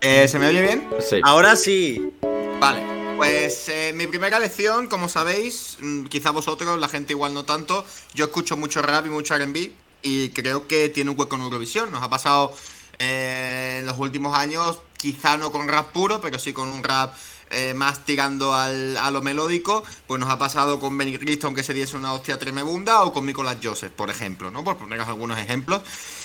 [0.00, 0.88] Eh, ¿Se me oye bien?
[1.00, 1.20] Sí.
[1.22, 2.12] Ahora sí.
[2.60, 2.80] Vale,
[3.18, 7.84] pues eh, mi primera lección, como sabéis, mm, quizá vosotros, la gente igual no tanto,
[8.14, 11.90] yo escucho mucho rap y mucho RB y creo que tiene un hueco en Eurovisión.
[11.90, 12.54] Nos ha pasado
[13.00, 17.12] eh, en los últimos años, quizá no con rap puro, pero sí con un rap
[17.50, 21.62] eh, más tirando al- a lo melódico, pues nos ha pasado con Benny Cristo, aunque
[21.62, 24.64] se diese una hostia tremebunda, o con Nicolas Joseph, por ejemplo, ¿no?
[24.64, 25.82] Por poneros algunos ejemplos.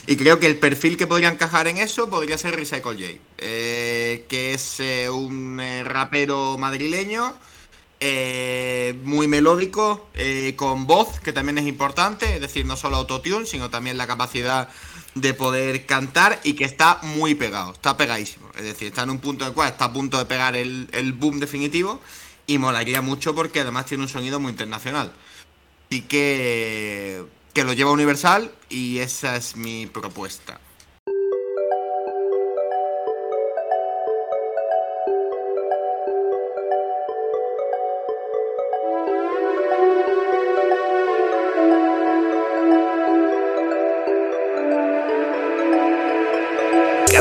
[0.08, 4.26] Y creo que el perfil que podría encajar en eso podría ser Recycle J, eh,
[4.28, 7.34] que es eh, un eh, rapero madrileño,
[9.04, 10.10] muy melódico,
[10.58, 14.68] con voz, que también es importante, es decir, no solo autotune, sino también la capacidad
[15.16, 18.50] de poder cantar y que está muy pegado, está pegadísimo.
[18.56, 21.14] Es decir, está en un punto el cual está a punto de pegar el, el
[21.14, 22.02] boom definitivo
[22.48, 25.14] y molaría mucho porque además tiene un sonido muy internacional.
[25.90, 30.60] Así que, que lo lleva Universal y esa es mi propuesta.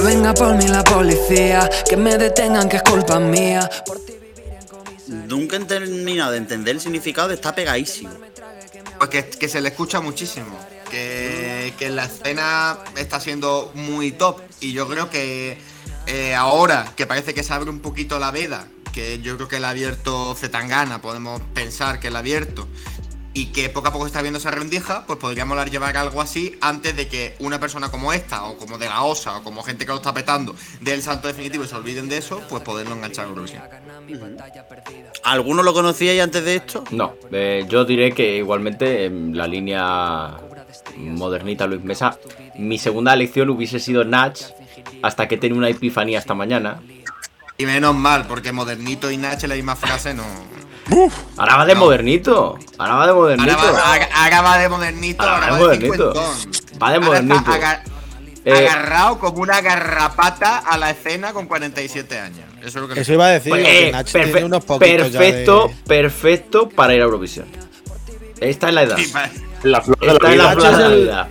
[0.02, 3.68] Venga por mí la policía, que me detengan, que es culpa mía.
[5.06, 8.10] Nunca he terminado de entender el significado de está pegadísimo.
[8.98, 10.58] Pues que, que se le escucha muchísimo.
[10.90, 14.40] Que, que la escena está siendo muy top.
[14.60, 15.58] Y yo creo que
[16.06, 19.56] eh, ahora que parece que se abre un poquito la veda, que yo creo que
[19.56, 22.68] el ha abierto Zetangana, podemos pensar que el ha abierto.
[23.34, 26.56] Y que poco a poco está viendo esa rendija, pues podría molar llevar algo así
[26.60, 29.86] antes de que una persona como esta, o como de la OSA, o como gente
[29.86, 32.94] que lo está petando, dé el salto definitivo y se olviden de eso, pues poderlo
[32.94, 33.62] enganchar a Eurovisión.
[35.24, 36.84] ¿Alguno lo conocíais antes de esto?
[36.90, 40.36] No, eh, yo diré que igualmente en la línea
[40.98, 42.18] modernita Luis Mesa,
[42.56, 44.42] mi segunda elección hubiese sido Natch,
[45.02, 46.80] hasta que tenía una epifanía esta mañana.
[47.58, 50.24] Y menos mal, porque Modernito y Nach en la misma frase no.
[51.36, 53.52] Ahora va de modernito, ahora va de modernito.
[53.52, 56.12] Ahora va, ahora- va de modernito, Ahora ahora, va de va de modernito.
[56.14, 57.92] Va de Ahora está modernito.
[58.44, 62.40] Eh, agarrado como una garrapata a la escena con 47 años.
[62.58, 65.74] Eso es lo que Eso iba a decir, Pues, eh, perfe- tiene unos perfecto, de-
[65.86, 67.46] perfecto para ir a Eurovisión.
[68.40, 68.98] Esta es la edad.
[69.62, 70.52] La flor de Esta la es la vida.
[70.52, 71.28] flor de la es el- vida.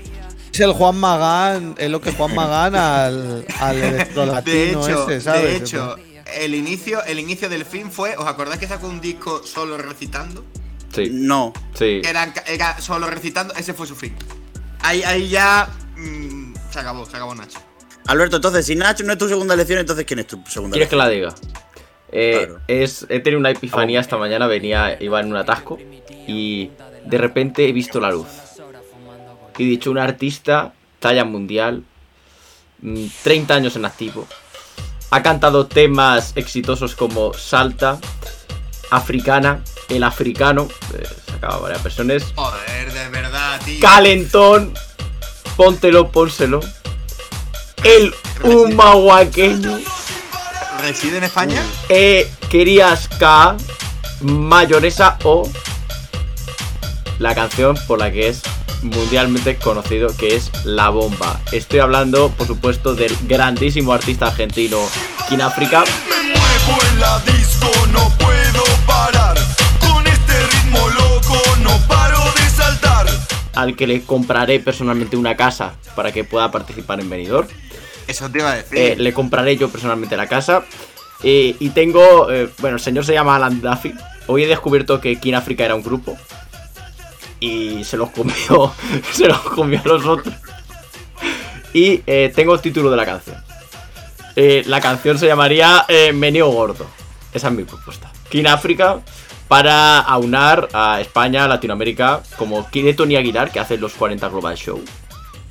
[0.54, 5.42] Es el Juan Magán, es lo que Juan Magán al, al De hecho, ese, ¿sabes?
[5.44, 5.96] de hecho
[6.36, 8.16] el, inicio, el inicio del film fue.
[8.18, 10.46] ¿Os acordáis que sacó un disco solo recitando?
[10.94, 11.54] Sí, No.
[11.74, 12.02] sí.
[12.04, 14.14] Era, era solo recitando, ese fue su fin.
[14.82, 15.70] Ahí, ahí ya.
[15.96, 17.60] mm, se acabó, se acabó Nacho.
[18.08, 20.90] Alberto, entonces, si Nacho no es tu segunda elección, entonces ¿quién es tu segunda ¿Quieres
[20.90, 21.34] que la diga?
[22.12, 22.60] Eh, Claro.
[22.68, 25.78] es, he tenido una epifanía esta mañana, venía, iba en un atasco
[26.28, 26.72] y
[27.06, 28.28] de repente he visto la luz.
[29.58, 31.84] Y dicho, un artista, talla mundial,
[32.82, 34.28] mm, 30 años en activo,
[35.12, 38.00] ha cantado temas exitosos como Salta,
[38.90, 43.80] Africana, El Africano, eh, sacaba varias versiones, Joder, de verdad, tío.
[43.82, 44.74] Calentón,
[45.58, 46.62] Póntelo, Pónselo,
[47.84, 49.80] El Humahuaqueño.
[50.82, 51.62] ¿Reside en España?
[51.90, 53.58] Eh, querías K,
[54.22, 55.48] mayonesa o
[57.20, 58.42] la canción por la que es
[58.82, 61.40] mundialmente conocido, que es La Bomba.
[61.52, 64.80] Estoy hablando, por supuesto, del grandísimo artista argentino
[65.30, 69.38] Kin África, muevo en la disco, no puedo parar.
[69.80, 73.08] Con este ritmo loco, no paro de saltar.
[73.54, 77.48] al que le compraré personalmente una casa para que pueda participar en Benidorm.
[78.08, 78.78] Eso te iba a decir.
[78.78, 80.64] Eh, le compraré yo personalmente la casa.
[81.24, 83.94] Eh, y tengo, eh, bueno, el señor se llama Alan Duffy.
[84.28, 86.18] Hoy he descubierto que Kin África era un grupo.
[87.42, 88.74] Y se los comió,
[89.12, 90.34] se los comió a los otros.
[91.74, 93.38] Y eh, tengo el título de la canción.
[94.38, 96.86] Eh, la canción se llamaría eh, Gordo.
[97.34, 98.10] Esa es mi propuesta.
[98.30, 99.02] Kin África
[99.52, 104.82] para aunar a España, Latinoamérica, como quiere Tony Aguilar, que hace los 40 Global Show.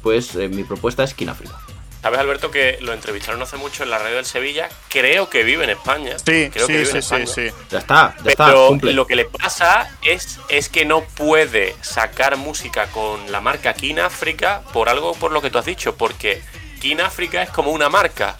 [0.03, 1.59] Pues eh, mi propuesta es Kin África.
[2.03, 4.70] ¿Sabes, Alberto, que lo entrevistaron hace mucho en la radio del Sevilla?
[4.88, 6.18] Creo que vive en España.
[6.18, 7.26] Sí, Creo que sí, vive en sí, sí, España.
[7.26, 7.51] sí.
[7.70, 8.92] Ya está, ya está, Pero cumple.
[8.94, 14.01] lo que le pasa es, es que no puede sacar música con la marca Kin
[14.01, 16.42] África por algo por lo que tú has dicho, porque
[16.80, 18.34] Kin África es como una marca.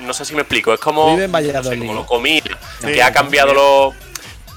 [0.00, 2.06] No sé si me explico, es como, Vive en no sé, como lo
[2.80, 3.54] Sí, que ha cambiado sí.
[3.54, 3.94] los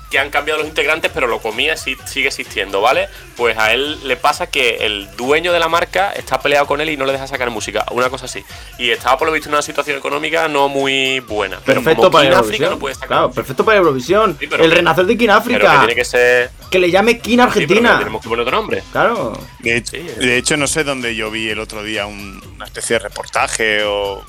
[0.10, 3.10] que han cambiado los integrantes, pero lo comía sí, sigue existiendo, ¿vale?
[3.36, 6.90] Pues a él le pasa que el dueño de la marca está peleado con él
[6.90, 8.44] y no le deja sacar música, una cosa así.
[8.78, 11.60] Y estaba por lo visto en una situación económica no muy buena.
[11.66, 12.70] Pero Perfecto como para Eurovisión.
[12.72, 13.42] no puede sacar claro, música.
[13.42, 14.38] perfecto para Eurovisión.
[14.40, 15.72] Sí, pero el que- renacer de Kin Pero África.
[15.72, 16.52] que tiene que ser.
[16.72, 18.00] Que le llame Kin Sí, pero que Argentina.
[18.00, 18.84] tenemos que poner otro nombre.
[18.92, 19.38] Claro.
[19.60, 20.16] De, hecho- Sí, eh.
[20.20, 23.84] de hecho, no sé dónde yo vi el otro día un- una especie de reportaje
[23.84, 24.24] o.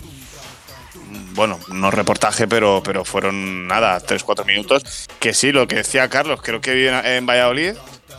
[1.35, 5.09] Bueno, no reportaje, pero, pero fueron nada, 3-4 minutos.
[5.21, 7.75] Que sí, lo que decía Carlos, creo que vive en- Valladolid,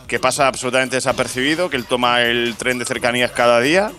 [0.06, 3.90] que pasa absolutamente desapercibido, que él toma el tren de cercanías cada día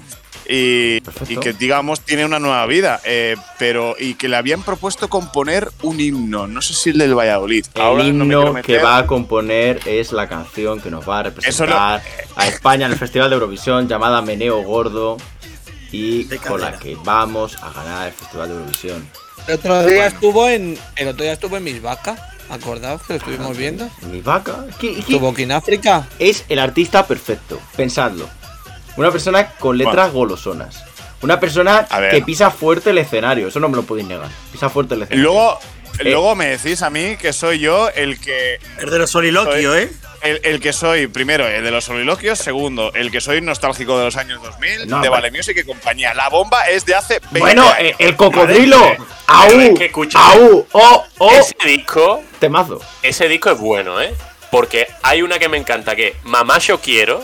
[0.47, 1.01] y,
[1.39, 2.99] que, digamos, tiene una nueva vida.
[3.05, 7.14] eh, pero y que le habían propuesto componer un himno, no sé si el del
[7.16, 7.66] Valladolid.
[7.76, 11.07] El Ahora no me quiero himno que va a componer es la canción que nos
[11.07, 12.01] va a representar
[12.36, 15.18] a España en el Festival de Eurovisión llamada Meneo Gordo
[15.91, 19.09] y con la que vamos a ganar el Festival de Eurovisión.
[19.47, 20.77] El otro día estuvo en.
[20.95, 22.19] El otro día estuvo en Mis Vacas.
[22.49, 23.89] ¿Acordaos que lo estuvimos viendo?
[24.11, 24.65] Mi vaca.
[24.69, 26.05] Es que- es que Estuvo aquí en África.
[26.19, 27.59] es el artista perfecto.
[27.77, 28.27] Pensadlo.
[28.97, 30.83] Una persona con letras golosonas.
[31.21, 33.47] Una persona que pisa fuerte el escenario.
[33.47, 34.27] Eso no me lo podéis negar.
[34.51, 35.23] Pisa fuerte el Y escenario.
[35.31, 35.80] luego, Eh.
[36.09, 39.91] luego me decís a mí que soy yo el que Es de los soliloquios, ¿eh?
[40.21, 42.37] El, el que soy, primero, el de los soliloquios.
[42.37, 46.13] Segundo, el que soy nostálgico de los años 2000, No, de Vale Music y compañía.
[46.13, 47.75] La bomba es de hace 20 Bueno, años.
[47.79, 48.77] eh, el cocodrilo.
[49.25, 49.75] Aú.
[50.13, 50.67] Aú.
[50.73, 51.31] Oh, oh.
[51.31, 52.79] Ese disco, Temazo.
[53.01, 54.13] ese disco es bueno, ¿eh?
[54.51, 57.23] Porque hay una que me encanta que Mamá Yo Quiero.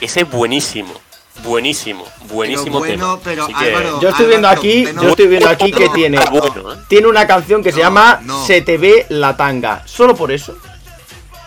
[0.00, 1.00] Ese es buenísimo.
[1.42, 2.04] Buenísimo.
[2.28, 3.20] Buenísimo bueno, tema.
[3.22, 6.18] pero, Así que- Álvaro, Yo estoy viendo aquí, no- yo estoy viendo aquí que tiene,
[6.30, 6.78] bueno, ¿eh?
[6.88, 8.46] tiene una canción que se llama no.
[8.46, 9.82] Se te ve la tanga.
[9.86, 10.56] Solo por eso.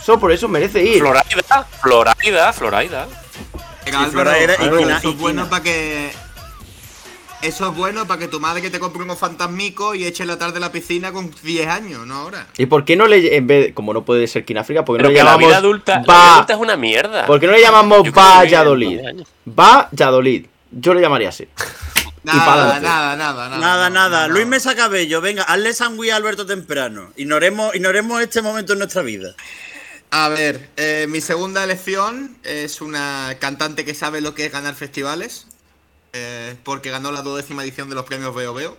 [0.04, 1.00] Solo por eso merece ir.
[1.00, 3.08] Floraida, Floraida, Floraida.
[3.84, 6.12] Pero Sí, Álvaro, y Álvaro, y es bueno para que.
[7.48, 10.38] Eso es bueno para que tu madre que te compre unos fantasmicos y eche la
[10.38, 12.48] tarde en la piscina con 10 años, no ahora.
[12.58, 15.10] ¿Y por qué no le, en vez, como no puede ser Kináfrica, por qué Pero
[15.10, 17.26] no le la llamamos vida adulta, la vida Va- adulta es una mierda.
[17.26, 19.00] ¿Por qué no le llamamos Valladolid?
[19.46, 20.46] Valladolid.
[20.72, 21.48] Yo le llamaría así.
[22.24, 23.90] Nada, nada, nada, nada, nada.
[23.90, 24.28] Nada.
[24.28, 27.12] Luis Mesa Cabello, venga, hazle sangüí a Alberto temprano.
[27.16, 29.34] Ignoremos, ignoremos este momento en nuestra vida.
[30.12, 34.76] A ver, eh, mi segunda elección es una cantante que sabe lo que es ganar
[34.76, 35.48] festivales.
[36.18, 38.78] Eh, porque ganó la duodécima edición de los premios Veo Veo.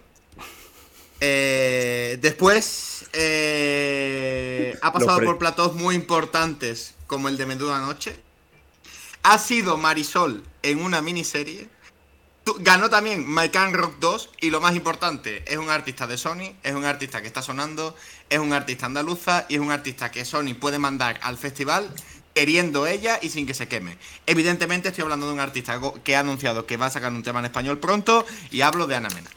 [1.20, 8.20] Eh, después eh, ha pasado por platós muy importantes como el de Menuda Noche.
[9.22, 11.68] Ha sido Marisol en una miniserie.
[12.60, 16.54] Ganó también My Can Rock 2 y lo más importante, es un artista de Sony,
[16.62, 17.94] es un artista que está sonando,
[18.30, 21.92] es un artista andaluza y es un artista que Sony puede mandar al festival
[22.38, 23.98] queriendo ella y sin que se queme.
[24.24, 27.40] Evidentemente estoy hablando de un artista que ha anunciado que va a sacar un tema
[27.40, 29.28] en español pronto y hablo de Ana Mena.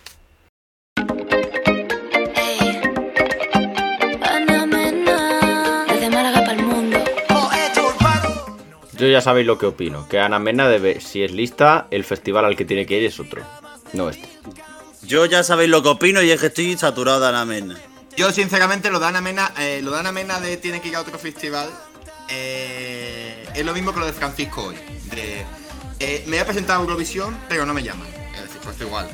[9.00, 10.08] Yo ya sabéis lo que opino.
[10.08, 13.20] Que Ana Mena debe, si es lista, el festival al que tiene que ir es
[13.20, 13.42] otro.
[13.94, 14.30] No este.
[15.02, 17.80] Yo ya sabéis lo que opino y es que estoy saturado de Ana Mena.
[18.16, 20.96] Yo sinceramente lo de Ana Mena, eh, lo de Ana Mena de tiene que ir
[20.96, 21.68] a otro festival
[22.32, 24.76] eh, es lo mismo que lo de Francisco hoy.
[25.12, 25.46] De,
[26.00, 28.08] eh, me voy a presentar a Eurovisión, pero no me llaman.
[28.36, 29.10] Es decir, pues igual.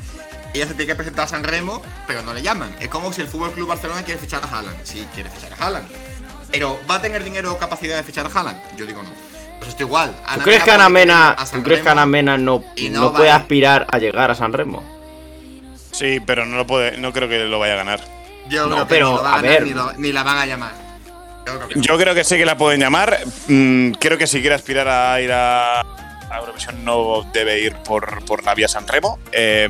[0.54, 2.74] Ella se tiene que presentar a San Remo, pero no le llaman.
[2.80, 4.76] Es como si el Fútbol Club Barcelona quiere fichar a Haaland.
[4.84, 5.86] Sí, quiere fichar a Haaland.
[6.50, 8.58] Pero ¿va a tener dinero o capacidad de fichar a Haaland?
[8.76, 9.10] Yo digo no.
[9.58, 10.14] Pues esto igual.
[10.34, 13.00] ¿Tú crees que Ana Mena, a San ¿tú crees que Ana Mena no, y no,
[13.02, 14.82] no puede aspirar a llegar a San Remo?
[15.92, 18.00] Sí, pero no lo puede, no creo que lo vaya a ganar.
[18.48, 19.62] Yo No, creo que pero, ni lo va a a ganar ver.
[19.64, 20.72] ni, lo- ni la van a llamar.
[21.76, 23.18] Yo creo que sí que la pueden llamar.
[23.48, 28.24] Mm, creo que si quiere aspirar a ir a, a Eurovisión no debe ir por,
[28.24, 29.18] por la vía San Remo.
[29.32, 29.68] Eh,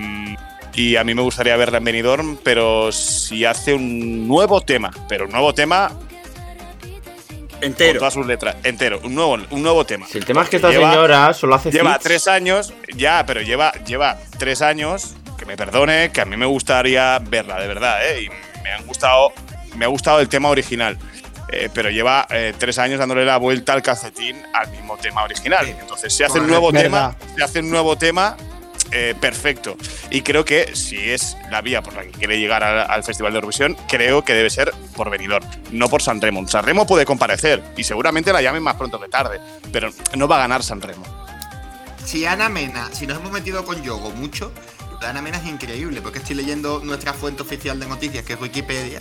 [0.74, 5.24] y a mí me gustaría verla en Benidorm, pero si hace un nuevo tema, pero
[5.26, 7.98] un nuevo tema con Entero.
[7.98, 10.06] todas sus letras, entero, un nuevo, un nuevo tema.
[10.06, 12.04] Si el tema es que esta lleva- señora solo hace Lleva feats.
[12.04, 16.46] tres años, ya, pero lleva, lleva tres años, que me perdone, que a mí me
[16.46, 18.22] gustaría verla, de verdad, ¿eh?
[18.22, 19.32] Y me han gustado,
[19.74, 20.96] me ha gustado el tema original.
[21.50, 25.66] Eh, pero lleva eh, tres años dándole la vuelta al calcetín al mismo tema original.
[25.66, 25.74] Sí.
[25.80, 26.60] Entonces, si hace un Correcto.
[26.60, 28.36] nuevo tema, si hace un nuevo tema,
[28.90, 29.76] eh, perfecto.
[30.10, 33.32] Y creo que si es la vía por la que quiere llegar al, al Festival
[33.32, 36.46] de Eurovisión, creo que debe ser por Benidorm, no por San Remo.
[36.48, 39.40] San Remo puede comparecer y seguramente la llamen más pronto que tarde,
[39.72, 41.04] pero no va a ganar San Remo.
[42.04, 44.50] Si Ana Mena, si nos hemos metido con Yogo mucho,
[45.06, 49.00] Ana Mena es increíble, porque estoy leyendo nuestra fuente oficial de noticias, que es Wikipedia.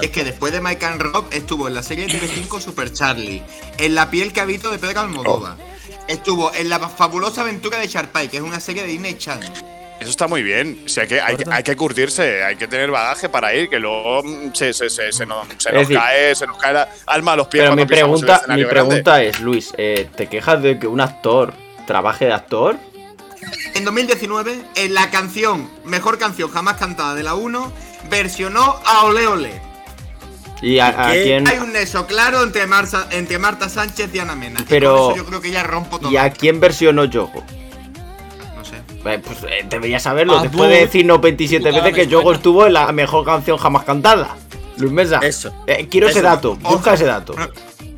[0.00, 2.92] y Es que después de Mike and Rob estuvo en la serie de TV5 Super
[2.92, 3.42] Charlie,
[3.78, 5.56] en La piel que habito de Pedro Almodóvar.
[6.06, 9.50] Estuvo en La fabulosa aventura de Sharpay, que es una serie de Disney Channel.
[10.00, 10.82] Eso está muy bien.
[10.84, 13.80] O sea, que hay, que- hay que curtirse, hay que tener bagaje para ir, que
[13.80, 16.72] luego mm, se, se, se, se nos, se Es nos decir- cae, se nos cae
[16.74, 17.64] la alma a los pies.
[17.64, 18.66] Pero mi pregunta, mi grande.
[18.66, 21.52] pregunta es, Luis, eh, ¿te quejas de que un actor
[21.86, 22.76] trabaje de actor?
[23.74, 27.72] En 2019, en la canción, mejor canción jamás cantada de la 1,
[28.10, 29.60] versionó a Ole Ole.
[30.60, 31.46] ¿Y a, a quién?
[31.46, 34.60] Hay un nexo claro entre, Marza- entre Marta Sánchez y Ana Mena.
[34.60, 36.10] Y Pero- eso yo creo que ya rompo todo.
[36.10, 37.44] ¿Y a quién versionó Yogo?
[38.56, 38.76] No sé.
[39.04, 40.38] Eh, Pues eh, deberías saberlo.
[40.38, 43.84] Ah, Después de decirnos 27 Puta, veces que Yogo estuvo en la mejor canción jamás
[43.84, 44.34] cantada.
[44.78, 45.18] Luis Mesa.
[45.22, 45.52] Eso.
[45.68, 46.56] Eh, quiero ese dato.
[46.56, 47.34] Busca ese dato.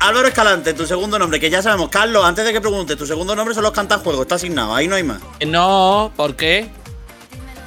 [0.01, 1.89] Álvaro Escalante, tu segundo nombre, que ya sabemos.
[1.89, 4.95] Carlos, antes de que pregunte, tu segundo nombre son los cantajuegos, está asignado, ahí no
[4.95, 5.21] hay más.
[5.45, 6.67] No, ¿por qué?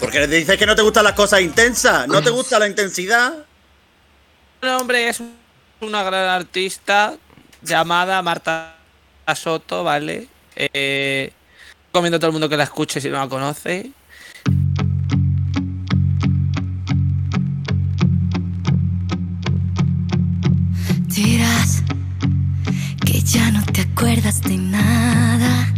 [0.01, 3.33] Porque le dices que no te gustan las cosas intensas, no te gusta la intensidad.
[4.63, 5.23] Un hombre es
[5.81, 7.15] una gran artista
[7.63, 8.79] llamada Marta
[9.37, 10.27] Soto, ¿vale?
[10.57, 11.33] Eh,
[11.87, 13.93] recomiendo a todo el mundo que la escuche si no la conoce.
[23.25, 25.73] Ya no te acuerdas de nada.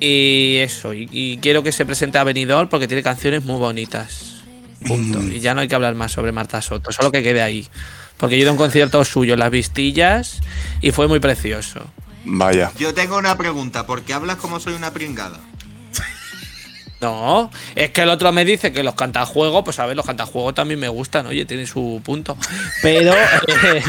[0.00, 4.42] Y eso, y, y quiero que se presente a Benidorm porque tiene canciones muy bonitas.
[4.86, 5.22] Punto.
[5.22, 7.68] Y ya no hay que hablar más sobre Marta Soto, solo que quede ahí.
[8.16, 10.40] Porque yo he ido a un concierto suyo en Las Vistillas
[10.80, 11.80] y fue muy precioso.
[12.24, 12.70] Vaya.
[12.78, 15.40] Yo tengo una pregunta, ¿por qué hablas como soy una pringada?
[17.00, 20.54] No, es que el otro me dice que los cantajuegos, pues a ver, los cantajuegos
[20.54, 22.36] también me gustan, oye, tienen su punto.
[22.80, 23.12] Pero,
[23.48, 23.82] eh,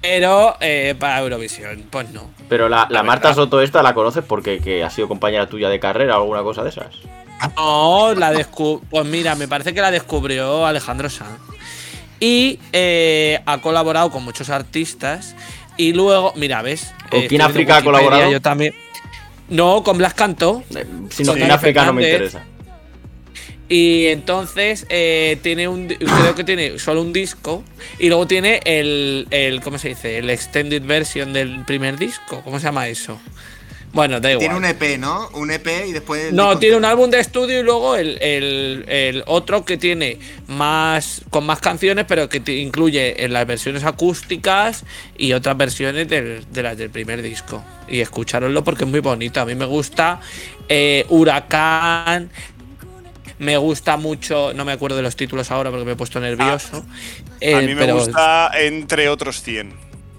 [0.00, 2.30] pero eh, para Eurovisión, pues no.
[2.48, 3.42] Pero la, la La Marta verdad.
[3.42, 6.62] Soto esta la conoces porque que ha sido compañera tuya de carrera o alguna cosa
[6.62, 6.94] de esas.
[7.56, 11.40] No, la descu pues mira, me parece que la descubrió Alejandro Sanz.
[12.20, 15.34] Y eh, ha colaborado con muchos artistas.
[15.76, 16.92] Y luego, mira, ¿ves?
[17.10, 18.30] ¿Con Eh, quién África ha colaborado?
[18.30, 18.74] Yo también.
[19.48, 20.62] No, con Blas Cantó.
[20.74, 22.44] Eh, Si no, África no me interesa.
[23.68, 25.88] Y entonces eh, tiene un.
[25.88, 27.64] Creo que tiene solo un disco.
[27.98, 29.60] Y luego tiene el, el.
[29.62, 30.18] ¿Cómo se dice?
[30.18, 32.42] El extended version del primer disco.
[32.42, 33.18] ¿Cómo se llama eso?
[33.94, 34.40] Bueno, da igual.
[34.40, 35.28] Tiene un EP, ¿no?
[35.34, 36.32] Un EP y después.
[36.32, 41.22] No, tiene un álbum de estudio y luego el, el- el otro que tiene más
[41.30, 44.84] con más canciones, pero que te incluye en las versiones acústicas
[45.16, 47.62] y otras versiones del- de las del primer disco.
[47.86, 49.40] Y escucharoslo porque es muy bonito.
[49.40, 50.20] A mí me gusta
[50.68, 52.30] eh, Huracán.
[53.44, 56.84] Me gusta mucho, no me acuerdo de los títulos ahora porque me he puesto nervioso.
[57.40, 59.72] eh, a mí me pero gusta entre otros 100.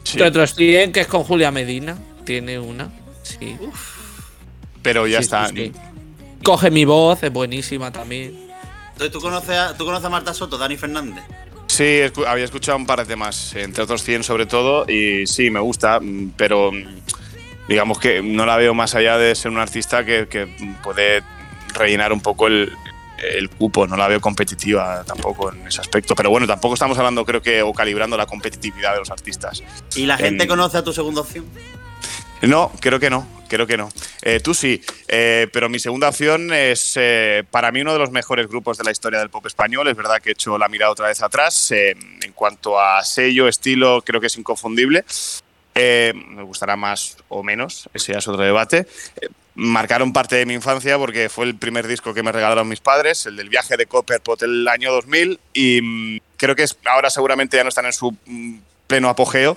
[0.04, 0.12] Sí.
[0.14, 1.98] entre otros 100, que es con Julia Medina.
[2.24, 2.90] Tiene una.
[3.24, 3.58] Sí.
[4.82, 5.48] Pero ya Sí, está.
[5.50, 5.72] sí, sí.
[6.44, 8.36] Coge mi voz, es buenísima también.
[8.92, 11.24] Entonces, ¿tú conoces, a, ¿tú conoces a Marta Soto, Dani Fernández?
[11.68, 15.50] Sí, escu- había escuchado un par de temas, entre otros 100 sobre todo, y sí,
[15.50, 16.86] me gusta, mm, pero mm,
[17.68, 20.48] digamos que no la veo más allá de ser un artista que, que
[20.84, 21.24] puede
[21.74, 22.72] rellenar un poco el,
[23.18, 27.26] el cupo, no la veo competitiva tampoco en ese aspecto, pero bueno, tampoco estamos hablando
[27.26, 29.64] creo que o calibrando la competitividad de los artistas.
[29.96, 31.46] ¿Y la gente En- conoce a tu segunda opción?
[32.42, 33.90] No, creo que no, creo que no.
[34.22, 38.12] Eh, tú sí, eh, pero mi segunda opción es eh, para mí uno de los
[38.12, 39.88] mejores grupos de la historia del pop español.
[39.88, 41.72] Es verdad que he hecho la mirada otra vez atrás.
[41.72, 45.06] eh, en cuanto a sello, estilo, creo que es inconfundible.
[45.74, 48.86] Eh, me gustará más o menos, ese ya es otro debate.
[49.56, 53.26] Marcaron parte de mi infancia porque fue el primer disco que me regalaron mis padres,
[53.26, 57.58] el del viaje de Copperpot el año 2000, y mm, creo que es, ahora seguramente
[57.58, 59.56] ya no están en su mm, pleno apogeo,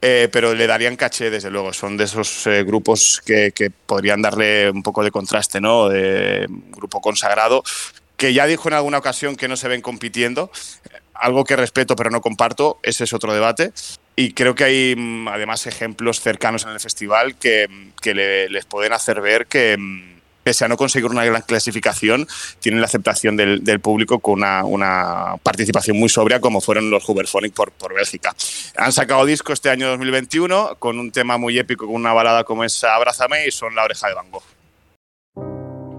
[0.00, 1.72] eh, pero le darían caché, desde luego.
[1.72, 5.88] Son de esos eh, grupos que, que podrían darle un poco de contraste, ¿no?
[5.88, 7.62] De un grupo consagrado,
[8.16, 10.50] que ya dijo en alguna ocasión que no se ven compitiendo,
[11.14, 13.72] algo que respeto pero no comparto, ese es otro debate.
[14.16, 17.68] Y creo que hay mm, además ejemplos cercanos en el festival que,
[18.00, 22.26] que le- les pueden hacer ver que, mm, pese a no conseguir una gran clasificación,
[22.60, 27.52] tienen la aceptación del, público con una, una participación muy sobria, como fueron los Huberphonic
[27.52, 28.32] por, por Bélgica.
[28.76, 32.62] Han sacado disco este año 2021 con un tema muy épico, con una balada como
[32.62, 34.26] es Abrázame y son La Oreja de Van.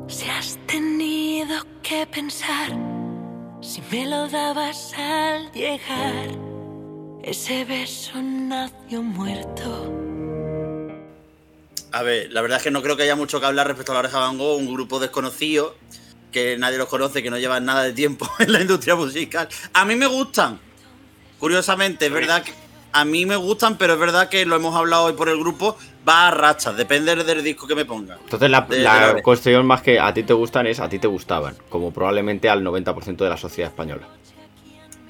[0.08, 2.70] Si has tenido que pensar
[3.62, 6.30] si me lo dabas al llegar,
[7.28, 9.94] ese beso nació muerto.
[11.92, 13.96] A ver, la verdad es que no creo que haya mucho que hablar respecto a
[13.96, 15.76] la oreja Van Gogh, un grupo desconocido
[16.32, 19.48] que nadie los conoce, que no llevan nada de tiempo en la industria musical.
[19.74, 20.60] A mí me gustan.
[21.40, 22.54] Curiosamente, es verdad que
[22.92, 25.78] a mí me gustan, pero es verdad que lo hemos hablado hoy por el grupo,
[26.08, 28.18] va a rachas, depende del disco que me ponga.
[28.24, 29.24] Entonces la, De- de la la oreja.
[29.24, 32.64] cuestión más que a ti te gustan es a ti te gustaban, como probablemente al
[32.64, 34.08] 90% de la sociedad española.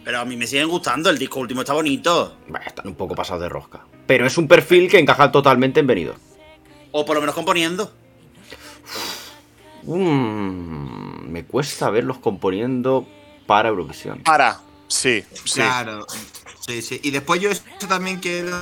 [0.08, 2.38] Pero a mí me siguen gustando, el disco último está bonito.
[2.48, 3.82] Bah, Están un poco pasados de rosca.
[4.06, 6.16] Pero es un perfil que encaja totalmente en venido.
[6.94, 7.92] O por lo menos componiendo.
[9.84, 13.06] Mm, me cuesta verlos componiendo
[13.48, 14.24] para Eurovisión.
[14.24, 15.56] Para, sí, sí.
[15.56, 16.08] Claro.
[16.66, 17.02] Sí, sí.
[17.04, 17.50] Y después yo
[17.90, 18.58] también quiero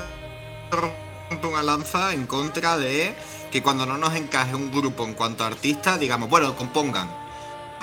[0.71, 3.13] romper una lanza en contra de
[3.51, 7.24] que cuando no nos encaje un grupo en cuanto a artistas, digamos, bueno, compongan.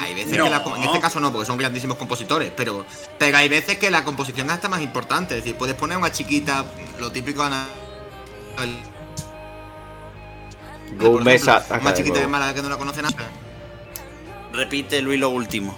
[0.02, 0.44] Hay veces No.
[0.44, 2.84] que la, en este caso no, porque son grandísimos compositores, pero,
[3.18, 5.36] pero hay veces que la composición es hasta más importante.
[5.38, 6.64] Es decir, puedes poner una chiquita,
[6.98, 7.66] lo típico Ana.
[8.62, 8.92] el-
[10.98, 12.26] por Gómez ejemplo, ataca Una de chiquita de.
[12.26, 13.14] Málaga que no la conoce nada.
[14.52, 15.74] Repite Luis lo último.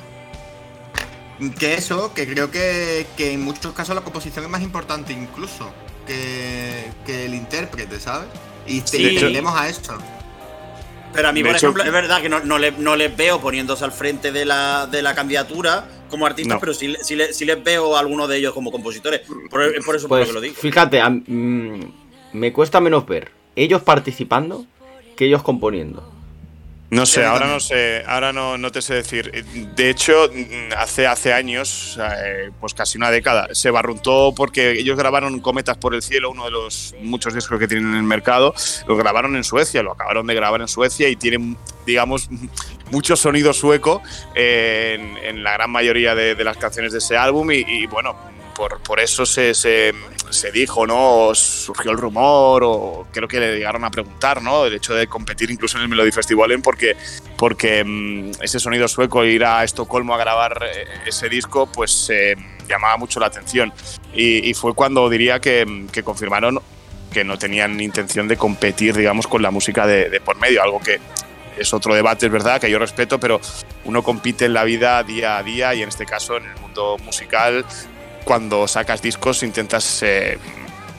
[1.58, 5.70] Que eso, que creo que, que en muchos casos la composición es más importante incluso
[6.06, 8.28] que, que el intérprete, ¿sabes?
[8.66, 9.16] Y te- Sí.
[9.20, 9.96] tendemos a esto.
[11.14, 13.16] Pero a mí, De por hecho- ejemplo, es verdad que no, no, le- no les
[13.16, 16.60] veo poniéndose al frente de la, de la candidatura como artistas, No.
[16.60, 19.20] pero sí, sí sí les veo a algunos de ellos como compositores.
[19.50, 20.54] Por, por eso por Pues lo que lo digo.
[20.56, 21.80] fíjate, a- mm,
[22.34, 24.66] me cuesta menos ver ellos participando
[25.16, 26.12] que ellos componiendo.
[26.94, 29.44] No sé, ahora no sé, ahora no, no te sé decir.
[29.74, 30.30] De hecho,
[30.76, 35.94] hace, hace años, eh, pues casi una década, se barruntó porque ellos grabaron Cometas por
[35.94, 38.54] el Cielo, uno de los muchos discos que tienen en el mercado,
[38.86, 42.28] lo grabaron en Suecia, lo acabaron de grabar en Suecia y tienen, digamos,
[42.92, 44.00] mucho sonido sueco
[44.36, 47.86] eh, en, en la gran mayoría de, de las canciones de ese álbum y, y,
[47.86, 48.16] bueno,
[48.54, 49.92] por, por eso se, se,
[50.30, 51.26] se dijo, ¿no?
[51.26, 54.64] O surgió el rumor o creo que le llegaron a preguntar, ¿no?
[54.66, 56.96] El hecho de competir incluso en el Melody Festival porque,
[57.36, 62.36] porque mm, ese sonido sueco, ir a Estocolmo a grabar eh, ese disco, pues eh,
[62.68, 63.72] llamaba mucho la atención.
[64.14, 66.60] Y, y fue cuando diría que, que confirmaron
[67.12, 70.80] que no tenían intención de competir, digamos, con la música de, de por medio, algo
[70.80, 70.98] que
[71.56, 73.40] es otro debate, es verdad, que yo respeto, pero
[73.84, 76.96] uno compite en la vida día a día y en este caso en el mundo
[77.04, 77.64] musical,
[78.24, 80.38] cuando sacas discos intentas eh,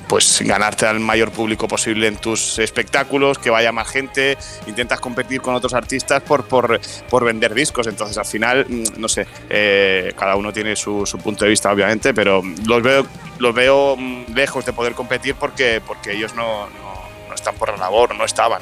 [0.07, 5.41] pues ganarte al mayor público posible en tus espectáculos, que vaya más gente, intentas competir
[5.41, 7.87] con otros artistas por, por, por vender discos.
[7.87, 11.71] Entonces, al final, mm, no sé, eh, cada uno tiene su, su punto de vista,
[11.71, 13.05] obviamente, pero los veo,
[13.39, 16.93] los veo mm, lejos de poder competir porque, porque ellos no, no,
[17.27, 18.61] no están por la labor, no estaban.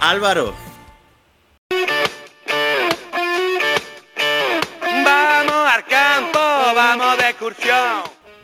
[0.00, 0.54] Álvaro,
[6.74, 8.02] vamos de excursión.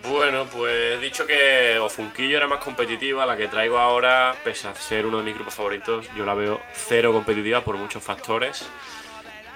[0.08, 4.74] Bueno, pues he dicho que Ofunquillo era más competitiva, la que traigo ahora, pese a
[4.74, 8.66] ser uno de mis grupos favoritos, yo la veo cero competitiva por muchos factores.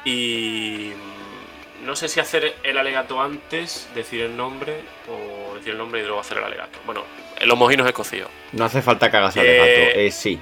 [0.05, 5.79] Y mm, no sé si hacer el alegato antes, decir el nombre, o decir el
[5.79, 6.79] nombre y luego hacer el alegato.
[6.87, 7.03] Bueno,
[7.41, 8.31] en los mojinos escocidos.
[8.53, 10.39] No hace falta que hagas Eh, alegato, eh, sí.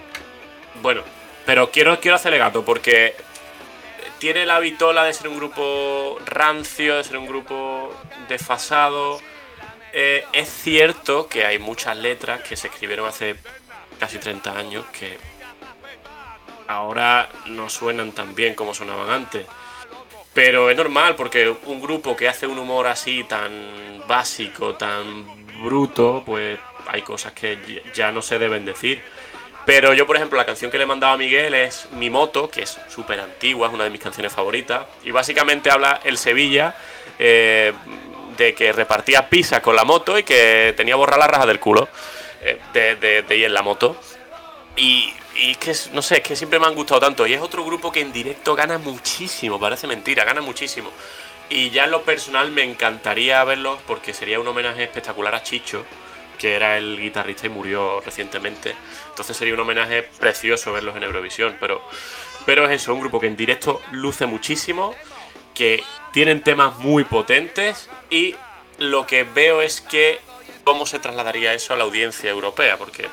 [0.83, 1.03] Bueno,
[1.47, 3.17] pero quiero, quiero hacer legato porque
[4.25, 7.93] tiene la vitola de ser un grupo rancio, de ser un grupo
[8.27, 9.21] desfasado.
[9.93, 13.37] Eh, es cierto que hay muchas letras que se escribieron hace
[14.01, 15.19] casi 30 años que
[16.69, 19.45] ahora no suenan tan bien como sonaban antes.
[20.33, 23.53] Pero es normal porque un grupo que hace un humor así tan
[24.09, 29.03] básico, tan bruto, pues hay cosas que ya no se deben decir.
[29.67, 32.63] Pero yo, por ejemplo, la canción que le mandaba a Miguel es Mi Moto, que
[32.63, 34.85] es súper antigua, es una de mis canciones favoritas.
[35.05, 36.75] Y básicamente habla el Sevilla
[37.19, 37.73] eh,
[38.37, 41.89] de que repartía pizza con la moto y que tenía borrar la raja del culo
[42.43, 43.97] eh, de, de- ir en la moto.
[44.77, 47.27] Y, y es que, no sé, es que siempre me han gustado tanto.
[47.27, 50.91] Y es otro grupo que en directo gana muchísimo, parece mentira, gana muchísimo.
[51.49, 55.85] Y ya en lo personal me encantaría verlos porque sería un homenaje espectacular a Chicho,
[56.39, 58.75] que era el guitarrista y murió recientemente.
[59.11, 61.57] Entonces sería un homenaje precioso verlos en Eurovisión.
[61.61, 61.83] Pero,
[62.47, 64.95] pero es eso, un grupo que en directo luce muchísimo,
[65.55, 65.83] que
[66.13, 68.35] tienen temas muy potentes y
[68.79, 70.21] lo que veo es que
[70.65, 73.09] cómo se trasladaría eso a la audiencia europea, porque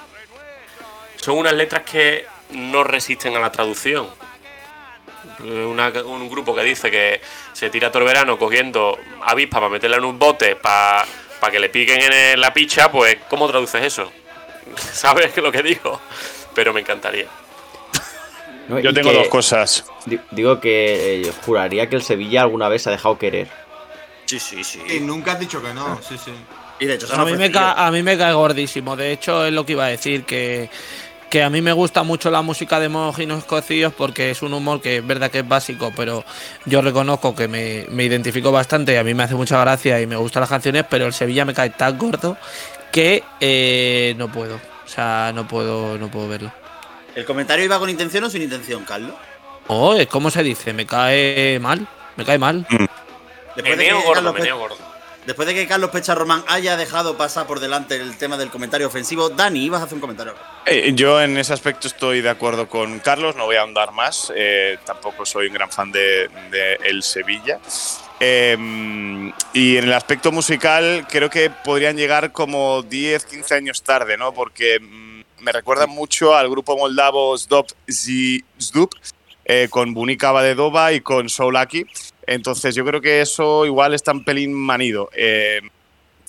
[1.18, 4.08] son unas letras que no resisten a la traducción.
[5.40, 7.22] Un grupo que dice que
[7.54, 11.06] se tira todo el verano cogiendo avispa para meterla en un bote para
[11.50, 14.12] que le piquen en la picha, pues ¿cómo traduces eso?
[14.94, 16.00] ¿Sabes lo que digo?
[16.54, 17.26] Pero me encantaría.
[18.68, 18.80] ¿no?
[18.80, 19.86] Yo tengo que- dos cosas.
[20.06, 23.48] di- Digo que eh, juraría que el Sevilla alguna vez se ha dejado querer.
[24.26, 24.82] Sí, sí, sí.
[24.88, 26.32] Y nunca has dicho que no, sí, sí.
[26.80, 28.96] Y de hecho, A mí, me a mí me cae gordísimo.
[28.96, 30.70] De hecho, es lo que iba a decir, que,
[31.32, 34.82] que a mí me gusta mucho la música de mojinos escocidos porque es un humor
[34.82, 36.26] que es verdad que es básico, pero
[36.66, 40.08] yo reconozco que me, me identifico bastante y a mí me hace mucha gracia y
[40.08, 42.36] me gustan las canciones, pero el Sevilla me cae tan gordo
[42.92, 44.56] que eh, no puedo.
[44.56, 46.52] O sea, no puedo, no puedo verlo.
[47.16, 49.16] ¿El comentario iba con intención o sin intención, Carlos?
[49.68, 50.74] Oh, ¿cómo se dice?
[50.74, 51.88] Me cae mal.
[52.18, 52.68] Me cae mal.
[52.70, 52.90] Después
[53.56, 54.91] de, Meneo que gordo, meneo gordo.
[55.26, 58.88] Después de que Carlos Pecha Román haya dejado pasar por delante el tema del comentario
[58.88, 60.34] ofensivo, Dani, ibas a hacer un comentario.
[60.66, 64.32] Eh, yo en ese aspecto estoy de acuerdo con Carlos, no voy a ahondar más.
[64.36, 67.60] eh, tampoco soy un gran fan de, de el Sevilla.
[68.24, 68.56] Eh,
[69.54, 74.32] y en el aspecto musical, creo que podrían llegar como 10, 15 años tarde, ¿no?
[74.32, 77.72] Porque mm, me recuerda mucho al grupo moldavo Zdop
[79.46, 81.88] eh, con Bunika Badedova y con Soulaki.
[82.34, 85.10] Entonces, yo creo que eso igual está un pelín manido.
[85.16, 85.62] Eh,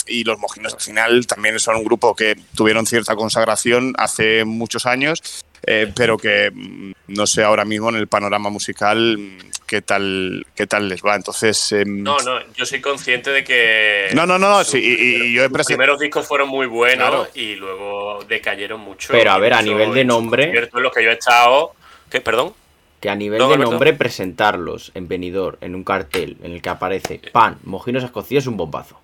[0.07, 4.85] y los Mojinos al final también son un grupo que tuvieron cierta consagración hace muchos
[4.85, 9.81] años, eh, pero que mm, no sé ahora mismo en el panorama musical mm, qué
[9.81, 11.15] tal, qué tal les va.
[11.15, 14.09] Entonces, em, No, no, yo soy consciente de que.
[14.13, 17.29] No, no, no, sí, y- yo he presen- primeros discos fueron muy buenos Claro.
[17.35, 19.09] y luego decayeron mucho.
[19.13, 21.75] Pero a ver, a nivel de nombre- conciertos en los que yo he estado.
[22.11, 22.21] ¿Qué?
[22.21, 22.55] ¿Perdón?
[23.03, 23.73] Que a nivel No, de Alberto.
[23.73, 28.47] nombre, presentarlos en Benidorm, en un cartel en el que aparece pan, mojinos escocidos, es
[28.49, 28.97] un bombazo.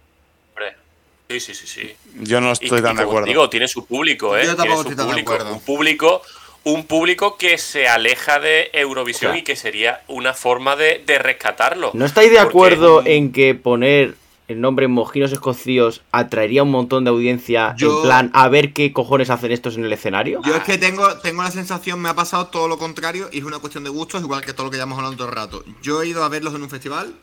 [0.54, 0.76] Hombre.
[1.28, 1.92] Sí, sí, sí, sí.
[2.20, 3.26] yo no estoy y tan de acuerdo.
[3.26, 4.46] Digo, tiene su público, ¿eh?
[4.46, 5.32] Yo Tiene tampoco su estoy tan de público.
[5.32, 5.52] acuerdo.
[5.52, 6.22] Un público,
[6.62, 11.02] un público que se aleja de Eurovisión O sea, y que sería una forma de,
[11.04, 11.90] de rescatarlo.
[11.92, 14.14] ¿No estáis de Porque- acuerdo en que poner
[14.48, 18.92] el nombre mojinos escocidos atraería un montón de audiencia Yo- en plan a ver qué
[18.92, 20.40] cojones hacen estos en el escenario?
[20.44, 23.44] Yo es que tengo, tengo la sensación, me ha pasado todo lo contrario y es
[23.44, 25.64] una cuestión de gustos, igual que todo lo que llevamos hablando todo el rato.
[25.82, 27.14] Yo he ido a verlos en un festival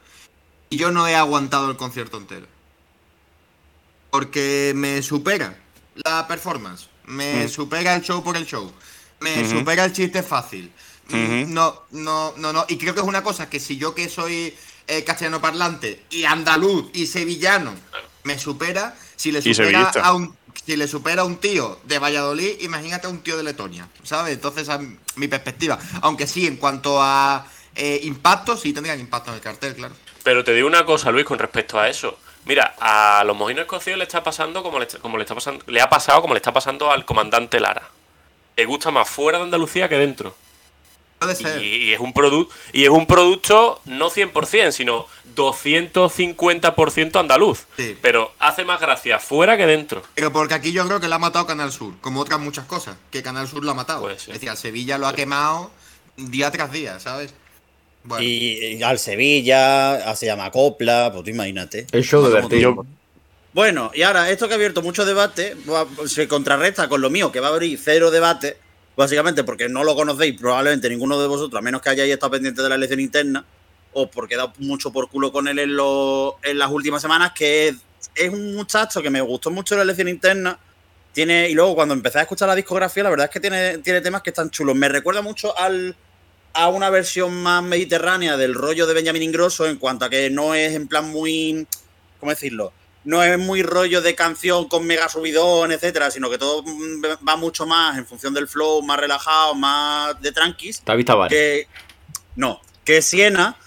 [0.70, 2.46] y yo no he aguantado el concierto entero.
[4.12, 5.58] Porque me supera
[6.06, 7.50] la performance, me Mm.
[7.50, 8.72] supera el show por el show,
[9.20, 9.60] me Ujú.
[9.60, 10.72] supera el chiste fácil.
[11.10, 11.54] Mm, Ujú.
[11.54, 12.66] No, no, no, no.
[12.70, 14.56] Y creo que es una cosa que si yo que soy
[14.88, 17.74] eh, castellano parlante y andaluz y sevillano
[18.24, 22.62] me supera, si le supera a un si le supera a un tío de Valladolid,
[22.62, 24.34] imagínate a un tío de Letonia, ¿sabes?
[24.34, 24.80] Entonces, a
[25.16, 25.78] mi perspectiva.
[26.02, 29.94] Aunque sí, en cuanto a eh, impacto, sí tendrían impacto en el cartel, claro.
[30.24, 32.18] Pero te digo una cosa, Luis, con respecto a eso.
[32.46, 35.64] Mira, a los mojinos escocidos le está pasando como le, está- como le está pasando,
[35.68, 37.90] le ha pasado como le está pasando al comandante Lara.
[38.56, 40.36] Le gusta más fuera de Andalucía que dentro.
[41.26, 41.62] Puede ser.
[41.62, 47.66] Y, y es un producto y es un producto no 100%, sino 250% andaluz.
[47.78, 47.98] Sí.
[48.02, 50.04] Pero hace más gracia fuera que dentro.
[50.16, 52.98] Pero porque aquí yo creo que lo ha matado Canal Sur, como otras muchas cosas,
[53.12, 54.02] que Canal Sur lo ha matado.
[54.02, 54.30] Puede ser.
[54.30, 55.72] Es decir, al Sevilla lo ha quemado
[56.18, 57.34] día tras día, ¿sabes?
[58.04, 61.88] Bueno, Y, y al Sevilla, a se llama Copla, pues tú imagínate.
[61.92, 62.86] El show tú.
[63.54, 65.56] Bueno, y ahora, esto que ha abierto mucho debate,
[66.08, 68.58] se contrarresta con lo mío, que va a abrir cero debate,
[68.96, 72.62] básicamente porque no lo conocéis, probablemente ninguno de vosotros, a menos que hayáis estado pendiente
[72.62, 73.46] de la elección interna,
[73.94, 77.70] o porque he dado mucho por culo con él en, en las últimas semanas, que
[77.70, 77.76] es,
[78.16, 80.60] es un muchacho que me gustó mucho la elección interna.
[81.14, 84.02] Tiene, y luego cuando empecé a escuchar la discografía, la verdad es que tiene, tiene
[84.02, 84.76] temas que están chulos.
[84.76, 85.96] Me recuerda mucho al,
[86.54, 90.54] a una versión más mediterránea del rollo de Benjamin Ingrosso en cuanto a que no
[90.56, 91.66] es en plan muy.
[92.20, 92.74] ¿Cómo decirlo?
[93.06, 96.64] No es muy rollo de canción con mega subidón, etcétera, sino que todo
[97.28, 100.82] va mucho más en función del flow, más relajado, más de tranquis.
[100.84, 101.38] David Tavares.
[101.38, 101.68] Que.
[102.36, 103.58] No, que Siena.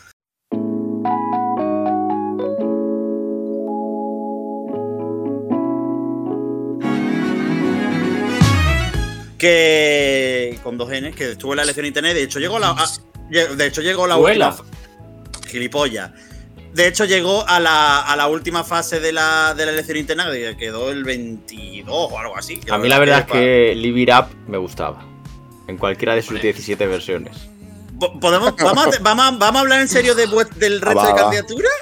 [9.38, 10.58] Que.
[10.62, 12.14] Con dos N, que estuvo en la elección internet.
[12.14, 12.70] De hecho, llegó la.
[12.70, 12.86] a-
[13.30, 14.56] lle- de hecho, llegó la Vuela.
[15.46, 16.10] Gilipollas.
[16.78, 20.30] De hecho, llegó a la, a la última fase de la, de la elección interna,
[20.30, 22.60] que quedó el 22 o algo así.
[22.70, 25.04] A mí la verdad es que Live It Up me gustaba.
[25.66, 27.36] En cualquiera de sus 17 versiones.
[27.98, 31.08] Po- ¿Podemos, vamos, a, vamos, a, vamos a hablar en serio de, del resto va,
[31.08, 31.72] de candidaturas,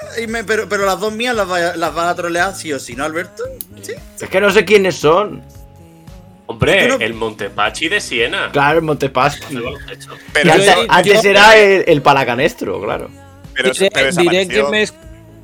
[0.47, 3.03] pero, pero las dos mías las va, las va a trolear sí o sí, ¿no,
[3.03, 3.43] Alberto?
[3.83, 3.93] Sí.
[4.19, 5.43] Es que no sé quiénes son.
[6.47, 8.49] Hombre, no- el Montepachi de Siena.
[8.51, 9.61] Claro, el.
[10.33, 13.11] Pero, antes, yo- antes era el, el palacanestro, claro.
[13.57, 14.63] Pero, diré, pero diré que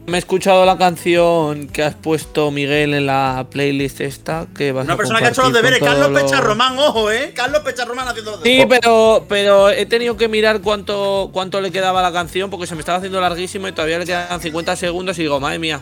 [0.05, 4.83] me, he escuchado la canción que has puesto Miguel en la playlist esta que vas
[4.85, 7.31] Una a persona que ha hecho los deberes, Carlos los- Pecharromán, ojo, ¿eh?
[7.33, 8.79] Carlos Pecharromán haciendo los Sí, deberes.
[8.81, 12.75] pero, pero he tenido que mirar cuánto, cuánto le quedaba a la canción porque se
[12.75, 15.81] me estaba haciendo larguísimo y todavía le quedan 50 segundos y digo, madre mía.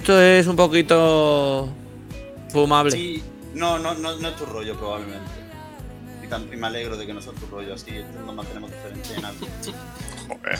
[0.00, 1.68] Esto es un poquito
[2.50, 2.90] fumable.
[2.92, 3.22] Sí,
[3.54, 5.30] no, no, no, no es tu rollo, probablemente.
[6.24, 7.90] Y, tan- y me alegro de que no sea tu rollo, así
[8.26, 9.46] nos mantenemos diferentes en algo.
[10.28, 10.58] Joder.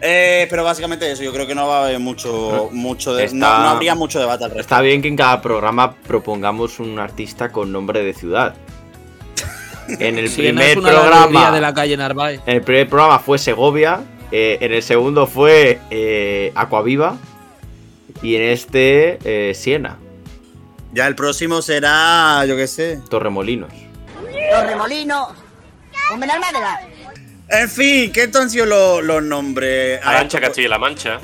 [0.00, 3.36] Eh, pero básicamente eso, yo creo que no va a haber mucho, mucho de, Está-
[3.36, 4.74] no, no habría mucho debate al respecto.
[4.74, 8.54] Está bien que en cada programa propongamos un artista con nombre de ciudad.
[9.88, 11.52] En el primer programa.
[11.52, 12.40] de la calle Narváez.
[12.46, 14.00] En el primer programa fue Segovia.
[14.32, 17.16] eh, en el segundo fue eh, Aquaviva.
[18.22, 19.98] Y en este, eh, Siena,
[20.92, 23.00] Ya el próximo será, yo qué sé.
[23.08, 23.70] Torremolinos.
[24.52, 25.28] Los remolinos.
[26.12, 26.80] Un Benalmádena.
[27.48, 30.00] En fin, ¿qué han sido los, los nombres?
[30.04, 31.20] Arancha Castilla-La Mancha.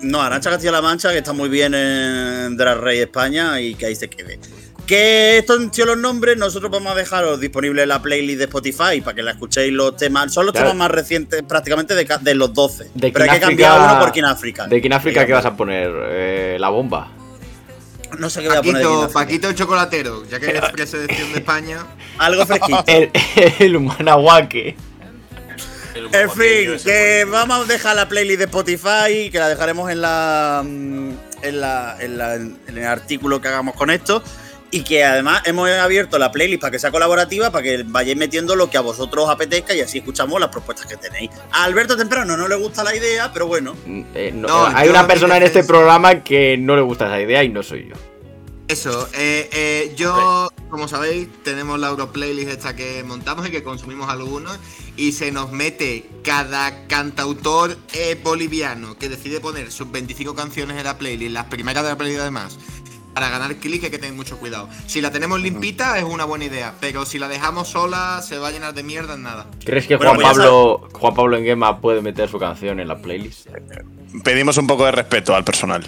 [0.00, 3.94] No, Arancha Castilla-La Mancha, que está muy bien en Drag Race España y que ahí
[3.96, 4.38] se quede.
[4.86, 8.44] Que estos han sido los nombres, nosotros vamos a dejaros disponible en la playlist de
[8.44, 10.32] Spotify para que la escuchéis los temas.
[10.32, 10.68] Son los Claro.
[10.68, 12.90] temas más recientes prácticamente de, de los 12.
[12.94, 14.66] De pero hay que cambiar África- uno por King África.
[14.68, 15.90] ¿De quién África qué vas a poner?
[16.08, 17.08] Eh, la bomba.
[18.18, 21.78] No sé qué voy a poner Paquito, el chocolatero, ya que eres preselección de España.
[22.18, 22.84] Algo fresquito.
[22.86, 23.10] El,
[23.58, 24.76] el humanahuaque.
[26.12, 30.62] En fin, que vamos a dejar la playlist de Spotify, que la dejaremos en la
[30.64, 31.10] mm,
[31.42, 34.22] en, la, en, la- en el artículo que hagamos con esto.
[34.68, 38.56] Y que además hemos abierto la playlist para que sea colaborativa, para que vayáis metiendo
[38.56, 41.30] lo que a vosotros os apetezca y así escuchamos las propuestas que tenéis.
[41.52, 43.76] A Alberto Temprano no le gusta la idea, pero bueno.
[44.14, 47.20] Eh, no, No, hay yo una persona en este programa que no le gusta esa
[47.20, 47.94] idea y no soy yo.
[48.68, 54.08] Eso, eh, eh, yo, como sabéis, tenemos la Europlaylist esta que montamos y que consumimos
[54.08, 54.58] algunos
[54.96, 60.84] y se nos mete cada cantautor eh, boliviano que decide poner sus 25 canciones en
[60.84, 62.58] la playlist, las primeras de la playlist además,
[63.14, 64.68] para ganar clic hay que tener mucho cuidado.
[64.88, 68.48] Si la tenemos limpita es una buena idea, pero si la dejamos sola se va
[68.48, 69.46] a llenar de mierda en nada.
[69.64, 72.98] ¿Crees que Bueno, Juan pues Pablo Juan Pablo Enguema puede meter su canción en la
[72.98, 73.46] playlist?
[74.24, 75.86] Pedimos un poco de respeto al personal.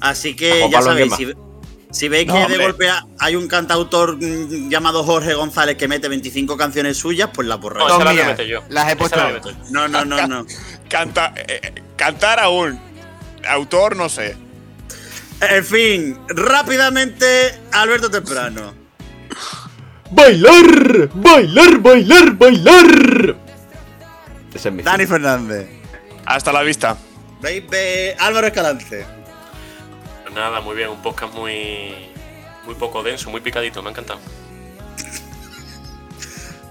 [0.00, 1.26] Así A que ya sabéis, si,
[1.92, 2.88] si veis No, que de golpe
[3.18, 7.88] hay un cantautor mm, llamado Jorge González que mete 25 canciones suyas, pues la borráis.
[7.88, 8.64] No, esa la voy a mías, meter yo.
[8.68, 9.40] las he puesto la.
[9.70, 10.46] No, no, no, no.
[10.88, 12.80] Canta, eh, cantar aún.
[13.48, 14.36] Autor, no sé.
[15.40, 18.74] En fin, rápidamente, Alberto Temprano.
[20.10, 21.08] ¡Bailar!
[21.14, 23.36] ¡Bailar, bailar, bailar!
[24.54, 25.68] Ese es mi Dani Fernández.
[26.26, 26.96] Hasta la vista.
[27.40, 29.04] Baby, Álvaro Escalante.
[30.32, 31.94] Pues nada, muy bien, un podcast muy,
[32.64, 34.18] muy poco denso, muy picadito, me ha encantado.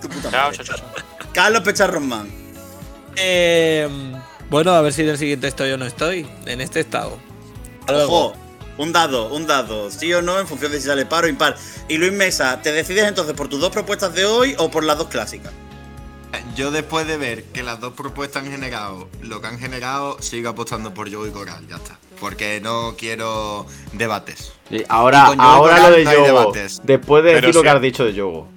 [0.02, 0.58] Tu puta Chao, madre.
[0.58, 0.78] chao, chao.
[0.78, 1.28] chao.
[1.32, 2.28] Carlos Pecharromán.
[3.18, 3.88] Eh,
[4.50, 6.28] bueno, a ver si en el siguiente estoy o no estoy.
[6.48, 7.20] En este estado.
[7.88, 8.34] Ojo,
[8.80, 11.56] un dado, un dado, sí o no, en función de si sale par o impar.
[11.88, 14.98] Y Luis Mesa, ¿te decides entonces por tus dos propuestas de hoy o por las
[14.98, 15.54] dos clásicas?
[16.56, 20.50] Yo después de ver que las dos propuestas han generado lo que han generado, sigo
[20.50, 21.98] apostando por Yogo y Coral, ya está.
[22.20, 24.54] Porque no quiero debates.
[24.90, 26.26] Ahora, Con ahora Coral lo de no Yogo.
[26.26, 26.82] debates.
[26.84, 27.64] Después de Pero decir lo sí.
[27.64, 28.48] que has dicho de Yogo.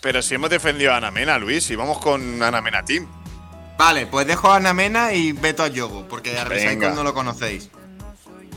[0.00, 3.06] Pero si hemos defendido a Ana Mena, Luis, y vamos con Ana Mena Team.
[3.76, 7.14] Vale, pues dejo a Ana Mena y veto a Yogo, porque a Recycle no lo
[7.14, 7.70] conocéis.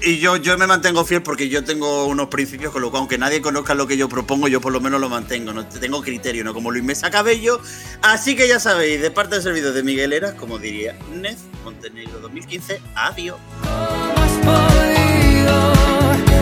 [0.03, 3.19] Y yo, yo me mantengo fiel porque yo tengo unos principios, con lo cual, aunque
[3.19, 5.53] nadie conozca lo que yo propongo, yo por lo menos lo mantengo.
[5.53, 7.61] No tengo criterio, no como Luis Mesa Cabello.
[8.01, 12.19] Así que ya sabéis, de parte del servidor de Miguel Heras, como diría Nez, Montenegro
[12.19, 13.37] 2015, adiós.
[13.61, 15.71] ¿Cómo has podido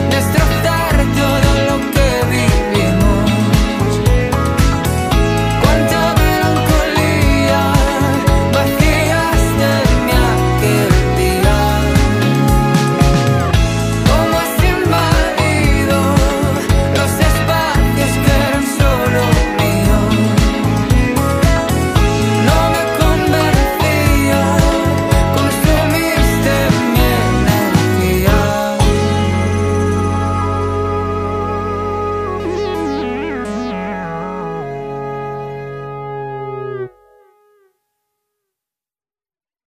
[0.09, 2.48] destrozar todo lo que vi?